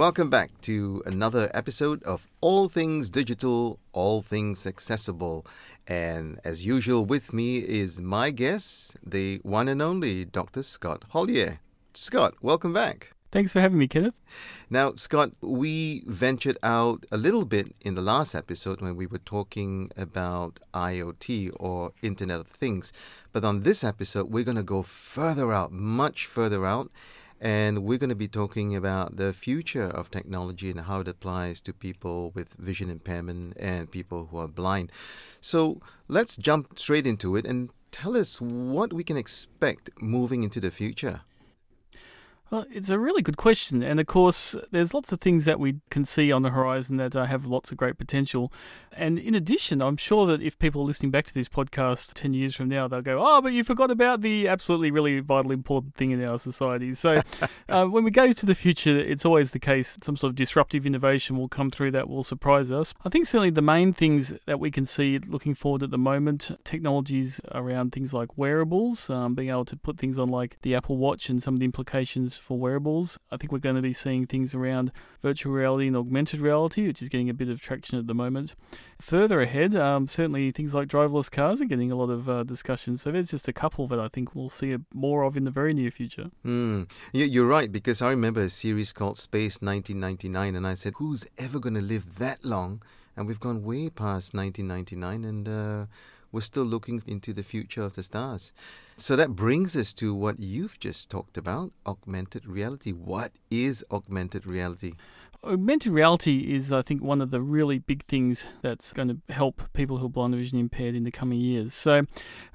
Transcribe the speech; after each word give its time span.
welcome 0.00 0.30
back 0.30 0.58
to 0.62 1.02
another 1.04 1.50
episode 1.52 2.02
of 2.04 2.26
All 2.40 2.70
Things 2.70 3.10
Digital, 3.10 3.78
All 3.92 4.22
Things 4.22 4.66
Accessible. 4.66 5.44
And 5.86 6.40
as 6.42 6.64
usual, 6.64 7.04
with 7.04 7.34
me 7.34 7.58
is 7.58 8.00
my 8.00 8.30
guest, 8.30 8.96
the 9.06 9.40
one 9.42 9.68
and 9.68 9.82
only 9.82 10.24
Dr. 10.24 10.62
Scott 10.62 11.04
Hollier. 11.10 11.60
Scott, 11.92 12.32
welcome 12.40 12.72
back. 12.72 13.12
Thanks 13.30 13.52
for 13.52 13.60
having 13.60 13.76
me, 13.76 13.88
Kenneth. 13.88 14.14
Now, 14.70 14.94
Scott, 14.94 15.32
we 15.42 16.02
ventured 16.06 16.56
out 16.62 17.04
a 17.12 17.18
little 17.18 17.44
bit 17.44 17.74
in 17.82 17.94
the 17.94 18.00
last 18.00 18.34
episode 18.34 18.80
when 18.80 18.96
we 18.96 19.06
were 19.06 19.18
talking 19.18 19.90
about 19.98 20.60
IoT 20.72 21.50
or 21.60 21.92
Internet 22.00 22.40
of 22.40 22.46
Things. 22.46 22.90
But 23.34 23.44
on 23.44 23.64
this 23.64 23.84
episode, 23.84 24.30
we're 24.30 24.44
going 24.44 24.56
to 24.56 24.62
go 24.62 24.80
further 24.80 25.52
out, 25.52 25.72
much 25.72 26.24
further 26.24 26.64
out, 26.64 26.90
and 27.40 27.84
we're 27.84 27.98
going 27.98 28.10
to 28.10 28.16
be 28.16 28.28
talking 28.28 28.76
about 28.76 29.16
the 29.16 29.32
future 29.32 29.88
of 29.88 30.10
technology 30.10 30.70
and 30.70 30.82
how 30.82 31.00
it 31.00 31.08
applies 31.08 31.60
to 31.62 31.72
people 31.72 32.30
with 32.34 32.52
vision 32.54 32.90
impairment 32.90 33.56
and 33.58 33.90
people 33.90 34.28
who 34.30 34.38
are 34.38 34.48
blind. 34.48 34.92
So 35.40 35.80
let's 36.06 36.36
jump 36.36 36.78
straight 36.78 37.06
into 37.06 37.36
it 37.36 37.46
and 37.46 37.70
tell 37.92 38.16
us 38.16 38.40
what 38.40 38.92
we 38.92 39.02
can 39.02 39.16
expect 39.16 39.90
moving 40.00 40.42
into 40.42 40.60
the 40.60 40.70
future. 40.70 41.22
Well, 42.50 42.66
it's 42.72 42.90
a 42.90 42.98
really 42.98 43.22
good 43.22 43.36
question. 43.36 43.80
And 43.82 44.00
of 44.00 44.06
course, 44.06 44.56
there's 44.72 44.92
lots 44.92 45.12
of 45.12 45.20
things 45.20 45.44
that 45.44 45.60
we 45.60 45.76
can 45.88 46.04
see 46.04 46.32
on 46.32 46.42
the 46.42 46.50
horizon 46.50 46.96
that 46.96 47.14
uh, 47.14 47.24
have 47.26 47.46
lots 47.46 47.70
of 47.70 47.78
great 47.78 47.96
potential. 47.96 48.52
And 48.96 49.18
in 49.18 49.34
addition, 49.34 49.80
I'm 49.80 49.96
sure 49.96 50.26
that 50.26 50.42
if 50.42 50.58
people 50.58 50.82
are 50.82 50.84
listening 50.84 51.10
back 51.10 51.26
to 51.26 51.34
this 51.34 51.48
podcast 51.48 52.12
10 52.14 52.32
years 52.32 52.56
from 52.56 52.68
now, 52.68 52.88
they'll 52.88 53.02
go, 53.02 53.24
oh, 53.24 53.40
but 53.40 53.52
you 53.52 53.62
forgot 53.62 53.90
about 53.90 54.20
the 54.20 54.48
absolutely 54.48 54.90
really 54.90 55.20
vital, 55.20 55.52
important 55.52 55.94
thing 55.94 56.10
in 56.10 56.22
our 56.24 56.38
society. 56.38 56.94
So 56.94 57.22
uh, 57.68 57.86
when 57.86 58.04
we 58.04 58.10
go 58.10 58.32
to 58.32 58.46
the 58.46 58.54
future, 58.54 58.98
it's 58.98 59.24
always 59.24 59.52
the 59.52 59.58
case 59.58 59.96
some 60.02 60.16
sort 60.16 60.30
of 60.30 60.34
disruptive 60.36 60.86
innovation 60.86 61.36
will 61.36 61.48
come 61.48 61.70
through 61.70 61.92
that 61.92 62.08
will 62.08 62.24
surprise 62.24 62.72
us. 62.72 62.94
I 63.04 63.08
think 63.08 63.26
certainly 63.26 63.50
the 63.50 63.62
main 63.62 63.92
things 63.92 64.34
that 64.46 64.58
we 64.58 64.70
can 64.70 64.86
see 64.86 65.18
looking 65.18 65.54
forward 65.54 65.82
at 65.82 65.90
the 65.90 65.98
moment, 65.98 66.58
technologies 66.64 67.40
around 67.52 67.92
things 67.92 68.12
like 68.12 68.36
wearables, 68.36 69.08
um, 69.08 69.34
being 69.34 69.50
able 69.50 69.64
to 69.66 69.76
put 69.76 69.98
things 69.98 70.18
on 70.18 70.28
like 70.28 70.60
the 70.62 70.74
Apple 70.74 70.96
Watch 70.96 71.28
and 71.28 71.42
some 71.42 71.54
of 71.54 71.60
the 71.60 71.66
implications 71.66 72.36
for 72.36 72.58
wearables. 72.58 73.18
I 73.30 73.36
think 73.36 73.52
we're 73.52 73.58
going 73.58 73.76
to 73.76 73.82
be 73.82 73.92
seeing 73.92 74.26
things 74.26 74.54
around 74.54 74.90
virtual 75.22 75.52
reality 75.52 75.86
and 75.86 75.96
augmented 75.96 76.40
reality, 76.40 76.86
which 76.86 77.02
is 77.02 77.08
getting 77.08 77.30
a 77.30 77.34
bit 77.34 77.48
of 77.48 77.60
traction 77.60 77.98
at 77.98 78.06
the 78.06 78.14
moment. 78.14 78.54
Further 79.00 79.40
ahead, 79.40 79.74
um, 79.76 80.06
certainly 80.06 80.50
things 80.50 80.74
like 80.74 80.88
driverless 80.88 81.30
cars 81.30 81.62
are 81.62 81.64
getting 81.64 81.90
a 81.90 81.94
lot 81.94 82.10
of 82.10 82.28
uh, 82.28 82.42
discussion. 82.42 82.96
So 82.98 83.10
there's 83.10 83.30
just 83.30 83.48
a 83.48 83.52
couple 83.52 83.86
that 83.88 83.98
I 83.98 84.08
think 84.08 84.34
we'll 84.34 84.50
see 84.50 84.76
more 84.92 85.22
of 85.22 85.36
in 85.36 85.44
the 85.44 85.50
very 85.50 85.72
near 85.72 85.90
future. 85.90 86.30
Mm. 86.44 86.90
You're 87.12 87.46
right, 87.46 87.72
because 87.72 88.02
I 88.02 88.10
remember 88.10 88.42
a 88.42 88.50
series 88.50 88.92
called 88.92 89.16
Space 89.16 89.62
1999, 89.62 90.54
and 90.54 90.66
I 90.66 90.74
said, 90.74 90.94
who's 90.96 91.26
ever 91.38 91.58
going 91.58 91.74
to 91.74 91.80
live 91.80 92.18
that 92.18 92.44
long? 92.44 92.82
And 93.16 93.26
we've 93.26 93.40
gone 93.40 93.64
way 93.64 93.88
past 93.88 94.34
1999, 94.34 95.24
and 95.24 95.48
uh, 95.48 95.86
we're 96.32 96.40
still 96.40 96.64
looking 96.64 97.02
into 97.06 97.32
the 97.32 97.42
future 97.42 97.82
of 97.82 97.96
the 97.96 98.02
stars. 98.02 98.52
So 98.96 99.16
that 99.16 99.34
brings 99.34 99.76
us 99.76 99.94
to 99.94 100.14
what 100.14 100.40
you've 100.40 100.78
just 100.78 101.10
talked 101.10 101.36
about 101.36 101.72
augmented 101.86 102.46
reality. 102.46 102.92
What 102.92 103.32
is 103.50 103.84
augmented 103.90 104.46
reality? 104.46 104.92
Uh, 105.42 105.50
Augmented 105.52 105.92
reality 105.92 106.54
is, 106.54 106.72
I 106.72 106.82
think, 106.82 107.02
one 107.02 107.20
of 107.20 107.30
the 107.30 107.40
really 107.40 107.78
big 107.78 108.04
things 108.06 108.46
that's 108.62 108.92
going 108.92 109.08
to 109.08 109.32
help 109.32 109.62
people 109.72 109.98
who 109.98 110.06
are 110.06 110.10
blind 110.10 110.34
or 110.34 110.38
vision 110.38 110.58
impaired 110.58 110.94
in 110.94 111.04
the 111.04 111.10
coming 111.10 111.40
years. 111.40 111.74
So, 111.74 112.06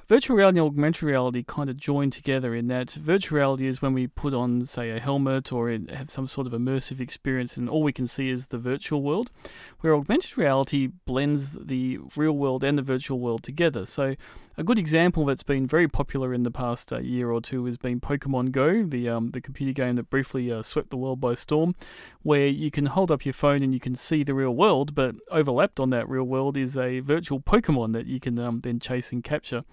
virtual 0.07 0.37
reality 0.37 0.59
and 0.59 0.67
augmented 0.67 1.03
reality 1.03 1.43
kind 1.43 1.69
of 1.69 1.77
join 1.77 2.09
together 2.09 2.53
in 2.53 2.67
that 2.67 2.91
virtual 2.91 3.37
reality 3.37 3.65
is 3.65 3.81
when 3.81 3.93
we 3.93 4.07
put 4.07 4.33
on, 4.33 4.65
say, 4.65 4.91
a 4.91 4.99
helmet 4.99 5.51
or 5.51 5.69
have 5.69 6.09
some 6.09 6.27
sort 6.27 6.45
of 6.45 6.53
immersive 6.53 6.99
experience 6.99 7.57
and 7.57 7.69
all 7.69 7.81
we 7.81 7.93
can 7.93 8.05
see 8.05 8.29
is 8.29 8.47
the 8.47 8.57
virtual 8.57 9.01
world, 9.01 9.31
where 9.79 9.95
augmented 9.95 10.37
reality 10.37 10.87
blends 11.05 11.53
the 11.53 11.99
real 12.15 12.33
world 12.33 12.63
and 12.63 12.77
the 12.77 12.83
virtual 12.83 13.19
world 13.19 13.43
together. 13.43 13.85
So, 13.85 14.15
a 14.57 14.63
good 14.63 14.79
example 14.79 15.25
that's 15.25 15.43
been 15.43 15.67
very 15.67 15.87
popular 15.87 16.33
in 16.33 16.43
the 16.43 16.51
past 16.51 16.93
uh, 16.93 16.99
year 16.99 17.29
or 17.29 17.41
two 17.41 17.65
has 17.65 17.77
been 17.77 17.99
Pokemon 17.99 18.51
Go, 18.53 18.83
the 18.83 19.09
um, 19.09 19.29
the 19.29 19.41
computer 19.41 19.73
game 19.73 19.97
that 19.97 20.09
briefly 20.09 20.49
uh, 20.49 20.61
swept 20.61 20.91
the 20.91 20.97
world 20.97 21.19
by 21.19 21.33
storm, 21.33 21.75
where 22.23 22.47
you 22.47 22.71
can 22.71 22.85
hold 22.85 23.11
up 23.11 23.25
your 23.25 23.33
phone 23.33 23.63
and 23.63 23.73
you 23.73 23.81
can 23.81 23.95
see 23.95 24.23
the 24.23 24.33
real 24.33 24.55
world, 24.55 24.95
but 24.95 25.15
overlapped 25.29 25.77
on 25.77 25.89
that 25.89 26.07
real 26.07 26.23
world 26.23 26.55
is 26.55 26.77
a 26.77 27.01
virtual 27.01 27.41
Pokemon 27.41 27.91
that 27.93 28.05
you 28.05 28.21
can 28.21 28.39
um, 28.39 28.61
then 28.61 28.79
chase 28.79 29.11
and 29.11 29.25
capture. 29.25 29.65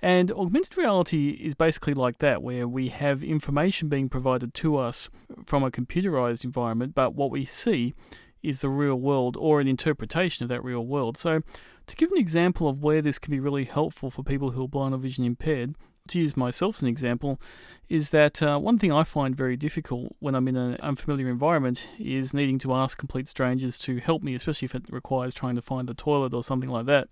And 0.00 0.32
augmented 0.32 0.76
reality 0.76 1.30
is 1.30 1.54
basically 1.54 1.94
like 1.94 2.18
that, 2.18 2.42
where 2.42 2.66
we 2.66 2.88
have 2.88 3.22
information 3.22 3.88
being 3.88 4.08
provided 4.08 4.52
to 4.54 4.76
us 4.76 5.10
from 5.46 5.62
a 5.62 5.70
computerized 5.70 6.44
environment, 6.44 6.94
but 6.94 7.14
what 7.14 7.30
we 7.30 7.44
see 7.44 7.94
is 8.42 8.60
the 8.60 8.68
real 8.68 8.96
world 8.96 9.36
or 9.38 9.60
an 9.60 9.68
interpretation 9.68 10.42
of 10.42 10.48
that 10.48 10.64
real 10.64 10.84
world. 10.84 11.16
So, 11.16 11.42
to 11.86 11.96
give 11.96 12.10
an 12.10 12.18
example 12.18 12.68
of 12.68 12.82
where 12.82 13.02
this 13.02 13.18
can 13.18 13.30
be 13.30 13.40
really 13.40 13.64
helpful 13.64 14.10
for 14.10 14.22
people 14.22 14.50
who 14.50 14.64
are 14.64 14.68
blind 14.68 14.94
or 14.94 14.98
vision 14.98 15.24
impaired, 15.24 15.74
to 16.08 16.18
use 16.18 16.36
myself 16.36 16.76
as 16.76 16.82
an 16.82 16.88
example, 16.88 17.40
is 17.88 18.10
that 18.10 18.42
uh, 18.42 18.58
one 18.58 18.78
thing 18.78 18.92
I 18.92 19.04
find 19.04 19.36
very 19.36 19.56
difficult 19.56 20.16
when 20.18 20.34
I'm 20.34 20.48
in 20.48 20.56
an 20.56 20.76
unfamiliar 20.80 21.28
environment 21.28 21.86
is 21.98 22.34
needing 22.34 22.58
to 22.60 22.74
ask 22.74 22.98
complete 22.98 23.28
strangers 23.28 23.78
to 23.80 23.98
help 23.98 24.22
me, 24.22 24.34
especially 24.34 24.66
if 24.66 24.74
it 24.74 24.84
requires 24.90 25.34
trying 25.34 25.54
to 25.54 25.62
find 25.62 25.88
the 25.88 25.94
toilet 25.94 26.34
or 26.34 26.42
something 26.42 26.70
like 26.70 26.86
that. 26.86 27.08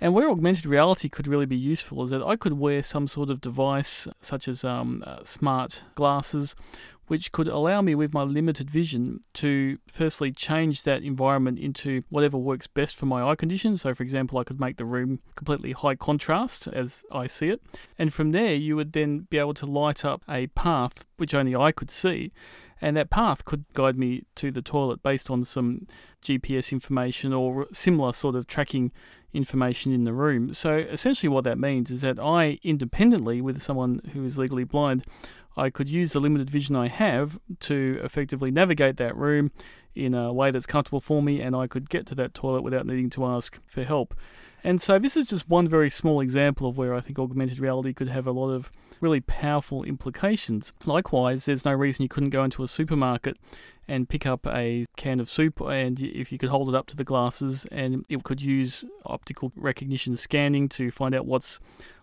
And 0.00 0.14
where 0.14 0.30
augmented 0.30 0.64
reality 0.64 1.08
could 1.08 1.28
really 1.28 1.46
be 1.46 1.56
useful 1.56 2.04
is 2.04 2.10
that 2.10 2.22
I 2.22 2.36
could 2.36 2.54
wear 2.54 2.82
some 2.82 3.06
sort 3.06 3.28
of 3.30 3.40
device, 3.40 4.08
such 4.20 4.48
as 4.48 4.64
um, 4.64 5.04
uh, 5.06 5.18
smart 5.24 5.84
glasses, 5.94 6.54
which 7.08 7.32
could 7.32 7.48
allow 7.48 7.82
me, 7.82 7.94
with 7.94 8.14
my 8.14 8.22
limited 8.22 8.70
vision, 8.70 9.20
to 9.34 9.78
firstly 9.86 10.30
change 10.30 10.84
that 10.84 11.02
environment 11.02 11.58
into 11.58 12.04
whatever 12.08 12.38
works 12.38 12.68
best 12.68 12.94
for 12.94 13.06
my 13.06 13.20
eye 13.20 13.34
condition. 13.34 13.76
So, 13.76 13.92
for 13.94 14.04
example, 14.04 14.38
I 14.38 14.44
could 14.44 14.60
make 14.60 14.76
the 14.76 14.84
room 14.84 15.18
completely 15.34 15.72
high 15.72 15.96
contrast 15.96 16.68
as 16.68 17.04
I 17.10 17.26
see 17.26 17.48
it. 17.48 17.60
And 17.98 18.14
from 18.14 18.30
there, 18.30 18.54
you 18.54 18.76
would 18.76 18.92
then 18.92 19.26
be 19.28 19.38
able 19.38 19.54
to 19.54 19.66
light 19.66 20.04
up 20.04 20.22
a 20.28 20.46
path 20.46 21.04
which 21.16 21.34
only 21.34 21.56
I 21.56 21.72
could 21.72 21.90
see 21.90 22.32
and 22.80 22.96
that 22.96 23.10
path 23.10 23.44
could 23.44 23.64
guide 23.74 23.98
me 23.98 24.24
to 24.36 24.50
the 24.50 24.62
toilet 24.62 25.02
based 25.02 25.30
on 25.30 25.44
some 25.44 25.86
GPS 26.22 26.72
information 26.72 27.32
or 27.32 27.66
similar 27.72 28.12
sort 28.12 28.34
of 28.34 28.46
tracking 28.46 28.92
information 29.32 29.92
in 29.92 30.04
the 30.04 30.12
room. 30.12 30.52
So 30.52 30.76
essentially, 30.76 31.28
what 31.28 31.44
that 31.44 31.58
means 31.58 31.90
is 31.90 32.00
that 32.00 32.18
I, 32.18 32.58
independently 32.62 33.40
with 33.40 33.60
someone 33.60 34.00
who 34.12 34.24
is 34.24 34.38
legally 34.38 34.64
blind, 34.64 35.04
I 35.56 35.70
could 35.70 35.88
use 35.88 36.12
the 36.12 36.20
limited 36.20 36.48
vision 36.48 36.76
I 36.76 36.88
have 36.88 37.38
to 37.60 38.00
effectively 38.02 38.50
navigate 38.50 38.96
that 38.96 39.16
room 39.16 39.50
in 39.94 40.14
a 40.14 40.32
way 40.32 40.50
that's 40.50 40.66
comfortable 40.66 41.00
for 41.00 41.22
me, 41.22 41.40
and 41.40 41.54
I 41.56 41.66
could 41.66 41.90
get 41.90 42.06
to 42.06 42.14
that 42.16 42.34
toilet 42.34 42.62
without 42.62 42.86
needing 42.86 43.10
to 43.10 43.26
ask 43.26 43.60
for 43.66 43.82
help. 43.82 44.14
And 44.62 44.80
so, 44.80 44.98
this 44.98 45.16
is 45.16 45.28
just 45.28 45.48
one 45.48 45.68
very 45.68 45.90
small 45.90 46.20
example 46.20 46.68
of 46.68 46.76
where 46.76 46.94
I 46.94 47.00
think 47.00 47.18
augmented 47.18 47.58
reality 47.58 47.92
could 47.92 48.08
have 48.08 48.26
a 48.26 48.32
lot 48.32 48.50
of 48.50 48.70
really 49.00 49.20
powerful 49.20 49.82
implications. 49.84 50.72
Likewise, 50.84 51.46
there's 51.46 51.64
no 51.64 51.72
reason 51.72 52.02
you 52.02 52.08
couldn't 52.08 52.30
go 52.30 52.44
into 52.44 52.62
a 52.62 52.68
supermarket 52.68 53.36
and 53.90 54.08
pick 54.08 54.24
up 54.24 54.46
a 54.46 54.86
can 54.96 55.18
of 55.18 55.28
soup 55.28 55.60
and 55.60 56.00
if 56.00 56.30
you 56.30 56.38
could 56.38 56.48
hold 56.48 56.68
it 56.68 56.76
up 56.76 56.86
to 56.86 56.96
the 56.96 57.02
glasses 57.02 57.66
and 57.72 58.04
it 58.08 58.22
could 58.22 58.40
use 58.40 58.84
optical 59.04 59.52
recognition 59.56 60.16
scanning 60.16 60.68
to 60.68 60.92
find 60.92 61.12
out 61.12 61.26
what's 61.26 61.58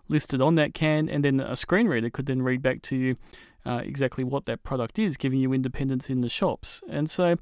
listed 0.06 0.42
on 0.42 0.54
that 0.54 0.74
can 0.74 1.08
and 1.08 1.24
then 1.24 1.40
a 1.40 1.56
screen 1.56 1.88
reader 1.88 2.10
could 2.10 2.26
then 2.26 2.42
read 2.42 2.60
back 2.60 2.82
to 2.82 2.94
you 2.94 3.16
uh, 3.64 3.80
exactly 3.84 4.22
what 4.22 4.44
that 4.44 4.62
product 4.62 4.98
is 4.98 5.16
giving 5.16 5.40
you 5.40 5.54
independence 5.54 6.10
in 6.10 6.20
the 6.20 6.28
shops 6.28 6.82
and 6.90 7.10
so 7.10 7.36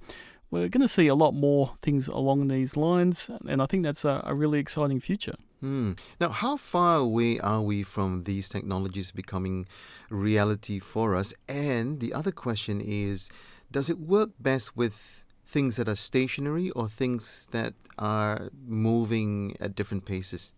we're 0.50 0.68
going 0.68 0.80
to 0.80 0.88
see 0.88 1.06
a 1.06 1.14
lot 1.14 1.32
more 1.34 1.72
things 1.82 2.08
along 2.08 2.48
these 2.48 2.76
lines 2.76 3.30
and 3.48 3.62
i 3.62 3.66
think 3.66 3.82
that's 3.82 4.04
a, 4.04 4.22
a 4.24 4.34
really 4.34 4.58
exciting 4.58 5.00
future 5.00 5.34
Hmm. 5.60 5.92
Now, 6.20 6.28
how 6.28 6.56
far 6.56 6.96
away 6.96 7.38
are 7.40 7.62
we 7.62 7.82
from 7.82 8.24
these 8.24 8.48
technologies 8.48 9.10
becoming 9.10 9.66
reality 10.10 10.78
for 10.78 11.16
us? 11.16 11.32
And 11.48 11.98
the 12.00 12.12
other 12.12 12.30
question 12.30 12.80
is 12.80 13.30
does 13.70 13.90
it 13.90 13.98
work 13.98 14.30
best 14.38 14.76
with 14.76 15.24
things 15.46 15.76
that 15.76 15.88
are 15.88 15.96
stationary 15.96 16.70
or 16.70 16.88
things 16.88 17.48
that 17.52 17.74
are 17.98 18.50
moving 18.66 19.56
at 19.60 19.74
different 19.74 20.04
paces? 20.04 20.52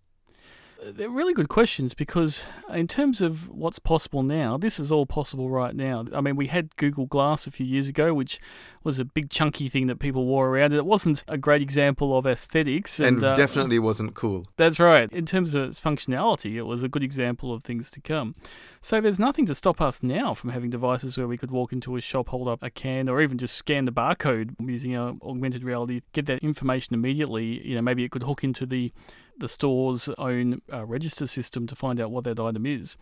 They're 0.81 1.09
really 1.09 1.33
good 1.33 1.49
questions 1.49 1.93
because, 1.93 2.45
in 2.73 2.87
terms 2.87 3.21
of 3.21 3.49
what's 3.49 3.79
possible 3.79 4.23
now, 4.23 4.57
this 4.57 4.79
is 4.79 4.91
all 4.91 5.05
possible 5.05 5.49
right 5.49 5.75
now. 5.75 6.05
I 6.13 6.21
mean, 6.21 6.37
we 6.37 6.47
had 6.47 6.75
Google 6.77 7.05
Glass 7.05 7.45
a 7.47 7.51
few 7.51 7.65
years 7.65 7.89
ago, 7.89 8.13
which 8.13 8.39
was 8.81 8.97
a 8.97 9.03
big 9.03 9.29
chunky 9.29 9.67
thing 9.67 9.87
that 9.87 9.97
people 9.97 10.25
wore 10.25 10.47
around. 10.47 10.71
It 10.71 10.85
wasn't 10.85 11.25
a 11.27 11.37
great 11.37 11.61
example 11.61 12.17
of 12.17 12.25
aesthetics, 12.25 12.99
and, 12.99 13.17
and 13.17 13.25
uh, 13.25 13.35
definitely 13.35 13.77
wasn't 13.77 14.13
cool. 14.13 14.45
That's 14.55 14.79
right. 14.79 15.11
In 15.11 15.25
terms 15.25 15.53
of 15.53 15.69
its 15.69 15.81
functionality, 15.81 16.55
it 16.55 16.63
was 16.63 16.81
a 16.81 16.87
good 16.87 17.03
example 17.03 17.53
of 17.53 17.63
things 17.63 17.91
to 17.91 17.99
come. 17.99 18.35
So 18.81 19.01
there's 19.01 19.19
nothing 19.19 19.45
to 19.47 19.55
stop 19.55 19.81
us 19.81 20.01
now 20.01 20.33
from 20.33 20.51
having 20.51 20.69
devices 20.69 21.17
where 21.17 21.27
we 21.27 21.37
could 21.37 21.51
walk 21.51 21.73
into 21.73 21.97
a 21.97 22.01
shop, 22.01 22.29
hold 22.29 22.47
up 22.47 22.63
a 22.63 22.69
can, 22.69 23.09
or 23.09 23.21
even 23.21 23.37
just 23.37 23.55
scan 23.55 23.83
the 23.83 23.91
barcode 23.91 24.55
using 24.59 24.95
our 24.95 25.15
augmented 25.23 25.65
reality, 25.65 26.01
get 26.13 26.25
that 26.27 26.39
information 26.39 26.93
immediately. 26.93 27.67
You 27.67 27.75
know, 27.75 27.81
maybe 27.81 28.05
it 28.05 28.11
could 28.11 28.23
hook 28.23 28.45
into 28.45 28.65
the 28.65 28.93
the 29.39 29.47
store's 29.47 30.09
own 30.17 30.61
uh, 30.71 30.85
register 30.85 31.27
system 31.27 31.67
to 31.67 31.75
find 31.75 31.99
out 31.99 32.11
what 32.11 32.23
that 32.25 32.39
item 32.39 32.65
is. 32.65 32.97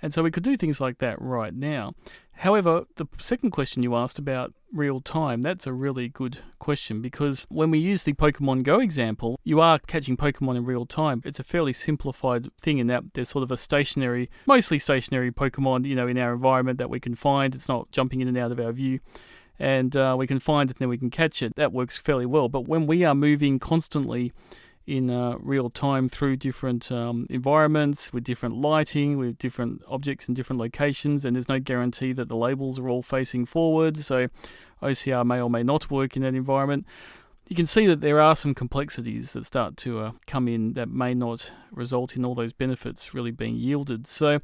And 0.00 0.14
so 0.14 0.22
we 0.22 0.30
could 0.30 0.42
do 0.42 0.56
things 0.56 0.80
like 0.80 0.98
that 0.98 1.20
right 1.20 1.54
now. 1.54 1.94
However, 2.38 2.84
the 2.96 3.06
second 3.18 3.50
question 3.50 3.82
you 3.82 3.96
asked 3.96 4.18
about 4.18 4.54
real 4.72 5.00
time, 5.00 5.42
that's 5.42 5.66
a 5.66 5.72
really 5.72 6.08
good 6.08 6.38
question 6.60 7.02
because 7.02 7.46
when 7.48 7.70
we 7.72 7.80
use 7.80 8.04
the 8.04 8.12
Pokemon 8.12 8.62
Go 8.62 8.78
example, 8.78 9.40
you 9.42 9.60
are 9.60 9.80
catching 9.80 10.16
Pokemon 10.16 10.56
in 10.56 10.64
real 10.64 10.86
time. 10.86 11.20
It's 11.24 11.40
a 11.40 11.44
fairly 11.44 11.72
simplified 11.72 12.48
thing 12.60 12.78
in 12.78 12.86
that 12.86 13.02
there's 13.14 13.30
sort 13.30 13.42
of 13.42 13.50
a 13.50 13.56
stationary, 13.56 14.30
mostly 14.46 14.78
stationary 14.78 15.32
Pokemon, 15.32 15.84
you 15.84 15.96
know, 15.96 16.06
in 16.06 16.16
our 16.16 16.32
environment 16.32 16.78
that 16.78 16.90
we 16.90 17.00
can 17.00 17.16
find. 17.16 17.56
It's 17.56 17.68
not 17.68 17.90
jumping 17.90 18.20
in 18.20 18.28
and 18.28 18.38
out 18.38 18.52
of 18.52 18.60
our 18.60 18.70
view. 18.70 19.00
And 19.58 19.96
uh, 19.96 20.14
we 20.16 20.28
can 20.28 20.38
find 20.38 20.70
it 20.70 20.76
and 20.76 20.80
then 20.80 20.88
we 20.88 20.98
can 20.98 21.10
catch 21.10 21.42
it. 21.42 21.56
That 21.56 21.72
works 21.72 21.98
fairly 21.98 22.26
well. 22.26 22.48
But 22.48 22.68
when 22.68 22.86
we 22.86 23.02
are 23.02 23.16
moving 23.16 23.58
constantly 23.58 24.32
in 24.88 25.10
uh, 25.10 25.36
real 25.38 25.68
time 25.68 26.08
through 26.08 26.34
different 26.34 26.90
um, 26.90 27.26
environments 27.28 28.10
with 28.10 28.24
different 28.24 28.56
lighting, 28.56 29.18
with 29.18 29.36
different 29.36 29.82
objects 29.86 30.28
in 30.28 30.34
different 30.34 30.58
locations, 30.58 31.26
and 31.26 31.36
there's 31.36 31.48
no 31.48 31.60
guarantee 31.60 32.14
that 32.14 32.28
the 32.28 32.36
labels 32.36 32.78
are 32.78 32.88
all 32.88 33.02
facing 33.02 33.44
forward, 33.44 33.98
so 33.98 34.28
OCR 34.82 35.26
may 35.26 35.40
or 35.40 35.50
may 35.50 35.62
not 35.62 35.90
work 35.90 36.16
in 36.16 36.22
that 36.22 36.34
environment. 36.34 36.86
You 37.48 37.56
can 37.56 37.66
see 37.66 37.86
that 37.86 38.00
there 38.00 38.18
are 38.18 38.34
some 38.34 38.54
complexities 38.54 39.34
that 39.34 39.44
start 39.44 39.76
to 39.78 40.00
uh, 40.00 40.12
come 40.26 40.48
in 40.48 40.72
that 40.72 40.88
may 40.88 41.12
not 41.12 41.52
result 41.70 42.16
in 42.16 42.24
all 42.24 42.34
those 42.34 42.54
benefits 42.54 43.12
really 43.12 43.30
being 43.30 43.56
yielded. 43.56 44.06
So, 44.06 44.40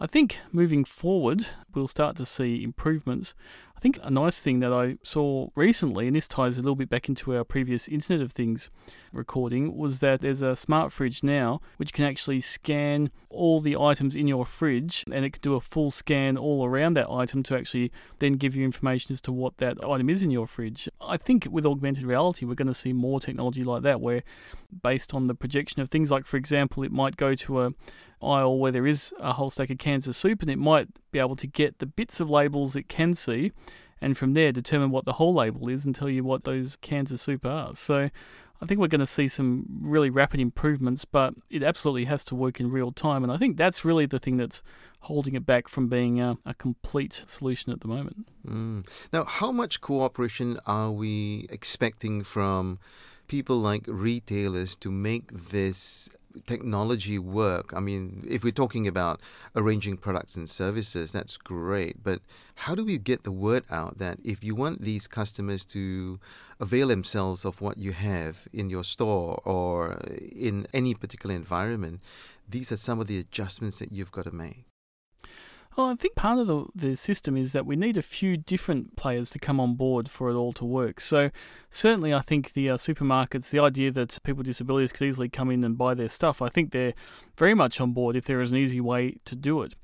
I 0.00 0.08
think 0.08 0.40
moving 0.50 0.84
forward, 0.84 1.46
we'll 1.72 1.86
start 1.86 2.16
to 2.16 2.26
see 2.26 2.64
improvements 2.64 3.36
think 3.84 3.98
a 4.02 4.10
nice 4.10 4.40
thing 4.40 4.60
that 4.60 4.72
I 4.72 4.96
saw 5.02 5.48
recently, 5.54 6.06
and 6.06 6.16
this 6.16 6.26
ties 6.26 6.56
a 6.56 6.62
little 6.62 6.74
bit 6.74 6.88
back 6.88 7.06
into 7.06 7.36
our 7.36 7.44
previous 7.44 7.86
Internet 7.86 8.22
of 8.22 8.32
Things 8.32 8.70
recording, 9.12 9.76
was 9.76 10.00
that 10.00 10.22
there's 10.22 10.40
a 10.40 10.56
smart 10.56 10.90
fridge 10.90 11.22
now 11.22 11.60
which 11.76 11.92
can 11.92 12.06
actually 12.06 12.40
scan 12.40 13.10
all 13.28 13.60
the 13.60 13.76
items 13.76 14.16
in 14.16 14.26
your 14.26 14.46
fridge 14.46 15.04
and 15.12 15.22
it 15.22 15.34
can 15.34 15.42
do 15.42 15.54
a 15.54 15.60
full 15.60 15.90
scan 15.90 16.38
all 16.38 16.64
around 16.64 16.94
that 16.94 17.10
item 17.10 17.42
to 17.42 17.54
actually 17.54 17.92
then 18.20 18.32
give 18.32 18.56
you 18.56 18.64
information 18.64 19.12
as 19.12 19.20
to 19.20 19.32
what 19.32 19.58
that 19.58 19.76
item 19.84 20.08
is 20.08 20.22
in 20.22 20.30
your 20.30 20.46
fridge. 20.46 20.88
I 20.98 21.18
think 21.18 21.46
with 21.50 21.66
augmented 21.66 22.04
reality, 22.04 22.46
we're 22.46 22.54
going 22.54 22.68
to 22.68 22.74
see 22.74 22.94
more 22.94 23.20
technology 23.20 23.64
like 23.64 23.82
that 23.82 24.00
where, 24.00 24.22
based 24.82 25.12
on 25.12 25.26
the 25.26 25.34
projection 25.34 25.82
of 25.82 25.90
things 25.90 26.10
like, 26.10 26.24
for 26.24 26.38
example, 26.38 26.84
it 26.84 26.90
might 26.90 27.18
go 27.18 27.34
to 27.34 27.60
a 27.60 27.72
aisle 28.24 28.58
where 28.58 28.72
there 28.72 28.86
is 28.86 29.14
a 29.18 29.34
whole 29.34 29.50
stack 29.50 29.70
of 29.70 29.78
cans 29.78 30.08
of 30.08 30.16
soup 30.16 30.42
and 30.42 30.50
it 30.50 30.58
might 30.58 30.88
be 31.12 31.18
able 31.18 31.36
to 31.36 31.46
get 31.46 31.78
the 31.78 31.86
bits 31.86 32.20
of 32.20 32.30
labels 32.30 32.74
it 32.74 32.88
can 32.88 33.14
see 33.14 33.52
and 34.00 34.18
from 34.18 34.34
there 34.34 34.52
determine 34.52 34.90
what 34.90 35.04
the 35.04 35.14
whole 35.14 35.34
label 35.34 35.68
is 35.68 35.84
and 35.84 35.94
tell 35.94 36.10
you 36.10 36.22
what 36.22 36.44
those 36.44 36.76
cans 36.76 37.10
of 37.10 37.18
soup 37.20 37.46
are. 37.46 37.74
So 37.74 38.10
I 38.60 38.66
think 38.66 38.80
we're 38.80 38.88
going 38.88 39.00
to 39.00 39.06
see 39.06 39.28
some 39.28 39.66
really 39.82 40.10
rapid 40.10 40.40
improvements, 40.40 41.04
but 41.04 41.34
it 41.50 41.62
absolutely 41.62 42.04
has 42.04 42.24
to 42.24 42.34
work 42.34 42.60
in 42.60 42.70
real 42.70 42.92
time. 42.92 43.22
And 43.22 43.32
I 43.32 43.36
think 43.36 43.56
that's 43.56 43.84
really 43.84 44.06
the 44.06 44.18
thing 44.18 44.36
that's 44.36 44.62
holding 45.00 45.34
it 45.34 45.44
back 45.44 45.68
from 45.68 45.88
being 45.88 46.20
a, 46.20 46.36
a 46.46 46.54
complete 46.54 47.24
solution 47.26 47.72
at 47.72 47.80
the 47.80 47.88
moment. 47.88 48.28
Mm. 48.46 48.88
Now, 49.12 49.24
how 49.24 49.52
much 49.52 49.80
cooperation 49.80 50.58
are 50.66 50.90
we 50.90 51.46
expecting 51.50 52.22
from 52.22 52.78
people 53.26 53.56
like 53.56 53.84
retailers 53.86 54.76
to 54.76 54.90
make 54.90 55.30
this 55.50 56.08
technology 56.46 57.18
work? 57.18 57.72
I 57.74 57.80
mean, 57.80 58.24
if 58.28 58.44
we're 58.44 58.52
talking 58.52 58.86
about 58.86 59.20
arranging 59.54 59.96
products 59.96 60.36
and 60.36 60.48
services, 60.48 61.12
that's 61.12 61.36
great. 61.36 62.02
But 62.02 62.20
how 62.56 62.74
do 62.74 62.84
we 62.84 62.98
get 62.98 63.22
the 63.22 63.32
word 63.32 63.64
out 63.70 63.98
that 63.98 64.18
if 64.24 64.42
you 64.42 64.54
want 64.54 64.82
these 64.82 65.06
customers 65.06 65.64
to 65.66 66.18
avail 66.60 66.88
themselves 66.88 67.44
of 67.44 67.60
what 67.60 67.78
you 67.78 67.92
have 67.92 68.48
in 68.52 68.70
your 68.70 68.84
store 68.84 69.40
or 69.44 70.00
in 70.32 70.66
any 70.72 70.94
particular 70.94 71.34
environment, 71.34 72.00
these 72.48 72.70
are 72.70 72.76
some 72.76 73.00
of 73.00 73.06
the 73.06 73.18
adjustments 73.18 73.78
that 73.78 73.92
you've 73.92 74.12
got 74.12 74.24
to 74.24 74.32
make? 74.32 74.64
Well, 75.76 75.88
I 75.88 75.96
think 75.96 76.14
part 76.14 76.38
of 76.38 76.46
the, 76.46 76.66
the 76.72 76.96
system 76.96 77.36
is 77.36 77.52
that 77.52 77.66
we 77.66 77.74
need 77.74 77.96
a 77.96 78.02
few 78.02 78.36
different 78.36 78.94
players 78.94 79.30
to 79.30 79.40
come 79.40 79.58
on 79.58 79.74
board 79.74 80.08
for 80.08 80.30
it 80.30 80.34
all 80.34 80.52
to 80.52 80.64
work. 80.64 81.00
So, 81.00 81.30
certainly, 81.68 82.14
I 82.14 82.20
think 82.20 82.52
the 82.52 82.70
uh, 82.70 82.76
supermarkets, 82.76 83.50
the 83.50 83.58
idea 83.58 83.90
that 83.90 84.18
people 84.22 84.38
with 84.38 84.46
disabilities 84.46 84.92
could 84.92 85.08
easily 85.08 85.28
come 85.28 85.50
in 85.50 85.64
and 85.64 85.76
buy 85.76 85.94
their 85.94 86.08
stuff, 86.08 86.40
I 86.40 86.48
think 86.48 86.70
they're 86.70 86.94
very 87.36 87.54
much 87.54 87.80
on 87.80 87.92
board 87.92 88.14
if 88.14 88.24
there 88.24 88.40
is 88.40 88.52
an 88.52 88.56
easy 88.56 88.80
way 88.80 89.16
to 89.24 89.34
do 89.34 89.62
it. 89.62 89.74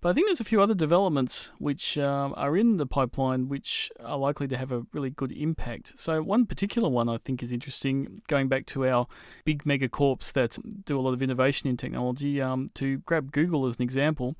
But 0.00 0.10
I 0.10 0.12
think 0.12 0.28
there's 0.28 0.40
a 0.40 0.44
few 0.44 0.62
other 0.62 0.74
developments 0.74 1.50
which 1.58 1.98
um, 1.98 2.32
are 2.36 2.56
in 2.56 2.76
the 2.76 2.86
pipeline 2.86 3.48
which 3.48 3.90
are 3.98 4.16
likely 4.16 4.46
to 4.46 4.56
have 4.56 4.70
a 4.70 4.86
really 4.92 5.10
good 5.10 5.32
impact. 5.32 5.98
So, 5.98 6.22
one 6.22 6.46
particular 6.46 6.88
one 6.88 7.08
I 7.08 7.18
think 7.18 7.42
is 7.42 7.50
interesting, 7.50 8.22
going 8.28 8.46
back 8.46 8.66
to 8.66 8.86
our 8.86 9.08
big 9.44 9.64
megacorps 9.64 10.32
that 10.34 10.56
do 10.84 10.98
a 10.98 11.02
lot 11.02 11.14
of 11.14 11.22
innovation 11.22 11.68
in 11.68 11.76
technology, 11.76 12.40
um, 12.40 12.70
to 12.74 12.98
grab 12.98 13.32
Google 13.32 13.66
as 13.66 13.76
an 13.76 13.82
example. 13.82 14.36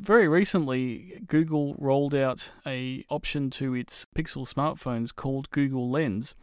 Very 0.00 0.28
recently, 0.28 1.22
Google 1.26 1.74
rolled 1.78 2.14
out 2.14 2.50
a 2.66 3.04
option 3.08 3.48
to 3.50 3.74
its 3.74 4.06
Pixel 4.14 4.46
smartphones 4.46 5.14
called 5.14 5.50
Google 5.50 5.90
Lens. 5.90 6.34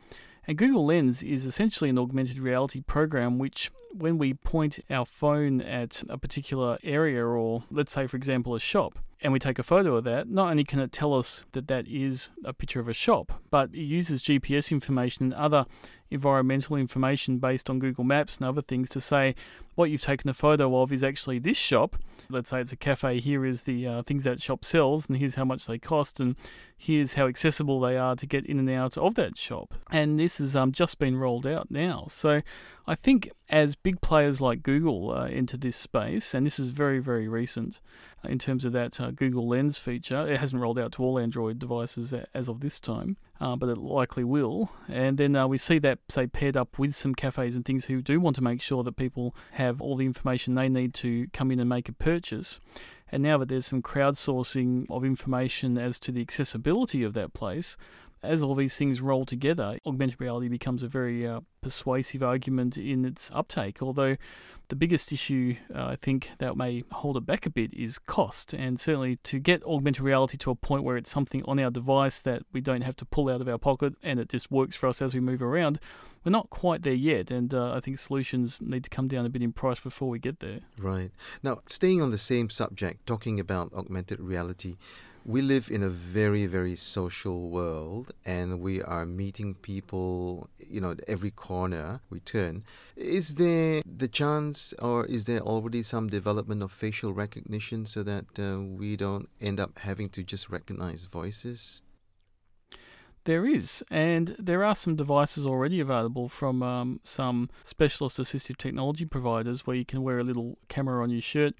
And 0.47 0.57
Google 0.57 0.85
Lens 0.85 1.23
is 1.23 1.45
essentially 1.45 1.89
an 1.89 2.00
augmented 2.00 2.39
reality 2.39 2.81
program 2.81 3.38
which, 3.38 3.71
when 3.94 4.17
we 4.17 4.33
point 4.33 4.79
our 4.89 5.05
phone 5.05 5.61
at 5.61 6.03
a 6.09 6.17
particular 6.17 6.77
area, 6.83 7.23
or 7.23 7.63
let's 7.69 7.94
say, 7.94 8.07
for 8.07 8.17
example, 8.17 8.55
a 8.55 8.59
shop, 8.59 8.97
and 9.21 9.31
we 9.31 9.39
take 9.39 9.59
a 9.59 9.63
photo 9.63 9.95
of 9.95 10.03
that, 10.03 10.27
not 10.27 10.50
only 10.50 10.65
can 10.65 10.79
it 10.79 10.91
tell 10.91 11.13
us 11.13 11.45
that 11.53 11.67
that 11.67 11.88
is 11.88 12.29
a 12.44 12.51
picture 12.51 12.81
of 12.81 12.89
a 12.89 12.94
shop, 12.94 13.41
but 13.51 13.69
it 13.69 13.83
uses 13.83 14.21
GPS 14.21 14.71
information 14.71 15.25
and 15.25 15.33
other 15.33 15.65
environmental 16.11 16.75
information 16.75 17.38
based 17.38 17.69
on 17.69 17.79
Google 17.79 18.03
Maps 18.03 18.38
and 18.38 18.45
other 18.45 18.61
things 18.61 18.89
to 18.89 19.00
say 19.00 19.35
what 19.75 19.90
you've 19.90 20.02
taken 20.02 20.30
a 20.30 20.34
photo 20.34 20.81
of 20.81 20.92
is 20.92 21.04
actually 21.04 21.40
this 21.40 21.58
shop. 21.58 21.98
Let's 22.30 22.50
say 22.50 22.62
it's 22.62 22.72
a 22.72 22.78
cafe. 22.78 23.20
Here 23.20 23.46
is 23.46 23.64
the 23.64 23.88
uh, 23.88 24.02
things 24.04 24.24
that 24.24 24.42
shop 24.42 24.64
sells, 24.64 25.08
and 25.08 25.18
here's 25.18 25.36
how 25.36 25.46
much 25.46 25.66
they 25.66 25.78
cost, 25.78 26.20
and 26.20 26.36
here's 26.78 27.14
how 27.14 27.28
accessible 27.28 27.80
they 27.80 27.98
are 27.98 28.16
to 28.16 28.25
get 28.25 28.46
in 28.46 28.60
and 28.60 28.70
out 28.70 28.98
of 28.98 29.16
that 29.16 29.38
shop. 29.38 29.74
And 29.92 30.20
this 30.20 30.38
has 30.38 30.56
um, 30.56 30.72
just 30.72 31.00
been 31.00 31.18
rolled 31.18 31.46
out 31.46 31.70
now. 31.70 32.06
So 32.10 32.42
I 32.88 32.96
think 32.96 33.30
as 33.50 33.75
big 33.75 34.01
players 34.01 34.42
like 34.42 34.63
Google 34.63 35.12
uh, 35.12 35.25
enter 35.27 35.58
this 35.58 35.75
space, 35.75 36.34
and 36.34 36.46
this 36.46 36.60
is 36.60 36.70
very, 36.70 37.00
very 37.00 37.27
recent, 37.27 37.80
in 38.24 38.39
terms 38.39 38.65
of 38.65 38.72
that 38.74 39.00
uh, 39.01 39.12
Google 39.12 39.48
Lens 39.48 39.77
feature. 39.77 40.27
It 40.27 40.38
hasn't 40.38 40.62
rolled 40.62 40.80
out 40.80 40.94
to 40.94 41.03
all 41.03 41.20
Android 41.20 41.60
devices 41.60 42.13
as 42.34 42.48
of 42.48 42.62
this 42.62 42.80
time, 42.80 43.18
uh, 43.43 43.57
but 43.57 43.67
it 43.67 43.77
likely 43.77 44.23
will. 44.23 44.71
And 44.88 45.17
then 45.17 45.35
uh, 45.35 45.47
we 45.47 45.57
see 45.57 45.77
that, 45.79 46.00
say, 46.07 46.27
paired 46.27 46.55
up 46.55 46.79
with 46.79 46.95
some 46.95 47.13
cafes 47.13 47.57
and 47.57 47.65
things 47.65 47.85
who 47.85 48.01
do 48.01 48.21
want 48.21 48.38
to 48.38 48.41
make 48.41 48.62
sure 48.62 48.83
that 48.83 48.95
people 48.95 49.35
have 49.51 49.81
all 49.81 49.97
the 49.97 50.05
information 50.05 50.55
they 50.55 50.69
need 50.69 50.93
to 50.95 51.27
come 51.33 51.51
in 51.51 51.59
and 51.59 51.67
make 51.67 51.89
a 51.89 51.93
purchase. 51.93 52.62
And 53.12 53.21
now 53.21 53.38
that 53.39 53.50
there's 53.50 53.65
some 53.65 53.81
crowdsourcing 53.81 54.85
of 54.89 55.03
information 55.03 55.77
as 55.77 56.00
to 56.00 56.12
the 56.13 56.21
accessibility 56.21 57.03
of 57.03 57.13
that 57.15 57.33
place, 57.33 57.75
as 58.24 58.42
all 58.42 58.56
these 58.56 58.75
things 58.75 59.01
roll 59.01 59.25
together, 59.25 59.77
augmented 59.86 60.20
reality 60.20 60.48
becomes 60.48 60.84
a 60.84 60.88
very 60.88 61.27
uh, 61.27 61.42
persuasive 61.62 62.24
argument 62.24 62.77
in 62.77 63.06
its 63.06 63.30
uptake. 63.34 63.82
Although 63.82 64.18
the 64.70 64.75
biggest 64.75 65.12
issue 65.12 65.56
uh, 65.74 65.86
I 65.86 65.96
think 65.96 66.32
that 66.39 66.56
may 66.58 66.84
hold 66.92 67.18
it 67.18 67.25
back 67.25 67.46
a 67.46 67.50
bit 67.50 67.74
is 67.74 68.00
cost, 68.00 68.53
and 68.53 68.80
certainly 68.80 69.18
to 69.18 69.39
get 69.39 69.63
augmented 69.65 70.03
reality 70.03 70.38
to 70.38 70.51
a 70.51 70.56
point 70.56 70.84
where 70.84 70.98
it's 70.98 71.12
something 71.12 71.44
on 71.46 71.60
our 71.60 71.70
device 71.70 72.20
that 72.22 72.44
we 72.51 72.62
don't 72.62 72.82
have 72.82 72.96
to 72.98 73.06
pull 73.06 73.30
out 73.30 73.42
of 73.42 73.48
our 73.48 73.58
pocket 73.58 73.94
and 74.01 74.20
it 74.20 74.30
just 74.30 74.51
works 74.51 74.75
for 74.75 74.88
us 74.88 75.01
as 75.01 75.13
we 75.13 75.20
move 75.20 75.42
around. 75.42 75.80
We're 76.24 76.32
not 76.32 76.50
quite 76.50 76.84
there 76.84 76.94
yet, 76.94 77.32
and 77.32 77.53
uh, 77.53 77.74
I 77.74 77.82
think 77.82 77.98
solutions 77.98 78.62
need 78.62 78.86
to 78.86 78.89
come 78.89 79.10
down 79.10 79.25
a 79.25 79.30
bit 79.30 79.42
in 79.42 79.51
price 79.51 79.82
before 79.82 80.08
we 80.08 80.20
get 80.20 80.39
there. 80.39 80.62
Right. 80.77 81.12
Now, 81.44 81.60
staying 81.65 82.01
on 82.01 82.12
the 82.12 82.18
same 82.18 82.50
subject, 82.50 83.06
talking 83.06 83.42
about 83.42 83.74
augmented 83.74 84.22
reality, 84.22 84.77
we 85.25 85.42
live 85.42 85.70
in 85.72 85.82
a 85.84 85.89
very 85.89 86.46
very 86.46 86.75
social 86.75 87.50
world 87.50 88.13
and 88.25 88.60
we 88.60 88.82
are 88.82 89.06
meeting 89.06 89.56
people 89.56 90.50
you 90.58 90.82
know 90.82 90.96
every 91.08 91.32
corner 91.32 92.01
we 92.10 92.20
turn. 92.20 92.63
Is 92.96 93.36
there 93.36 93.82
the 93.86 94.08
chance 94.08 94.74
or 94.80 95.06
is 95.06 95.25
there 95.25 95.39
already 95.39 95.84
some 95.84 96.08
development 96.08 96.62
of 96.63 96.72
facial 96.72 97.13
recognition 97.13 97.86
so 97.86 98.03
that 98.03 98.39
uh, 98.39 98.62
we 98.62 98.96
don't 98.96 99.30
end 99.42 99.60
up 99.60 99.80
having 99.80 100.10
to 100.10 100.24
just 100.24 100.50
recognize 100.50 101.06
voices? 101.06 101.82
There 103.25 103.46
is, 103.46 103.82
and 103.89 104.36
there 104.38 104.65
are 104.65 104.75
some 104.75 104.98
devices 104.98 105.46
already 105.48 105.80
available 105.80 106.27
from 106.27 106.62
um, 106.62 107.00
some 107.03 107.50
specialist 107.63 108.18
assistive 108.18 108.58
technology 108.58 109.06
providers 109.06 109.65
where 109.65 109.77
you 109.77 109.86
can 109.86 110.03
wear 110.03 110.20
a 110.20 110.25
little 110.25 110.58
camera 110.68 111.01
on 111.01 111.10
your 111.10 111.22
shirt 111.22 111.53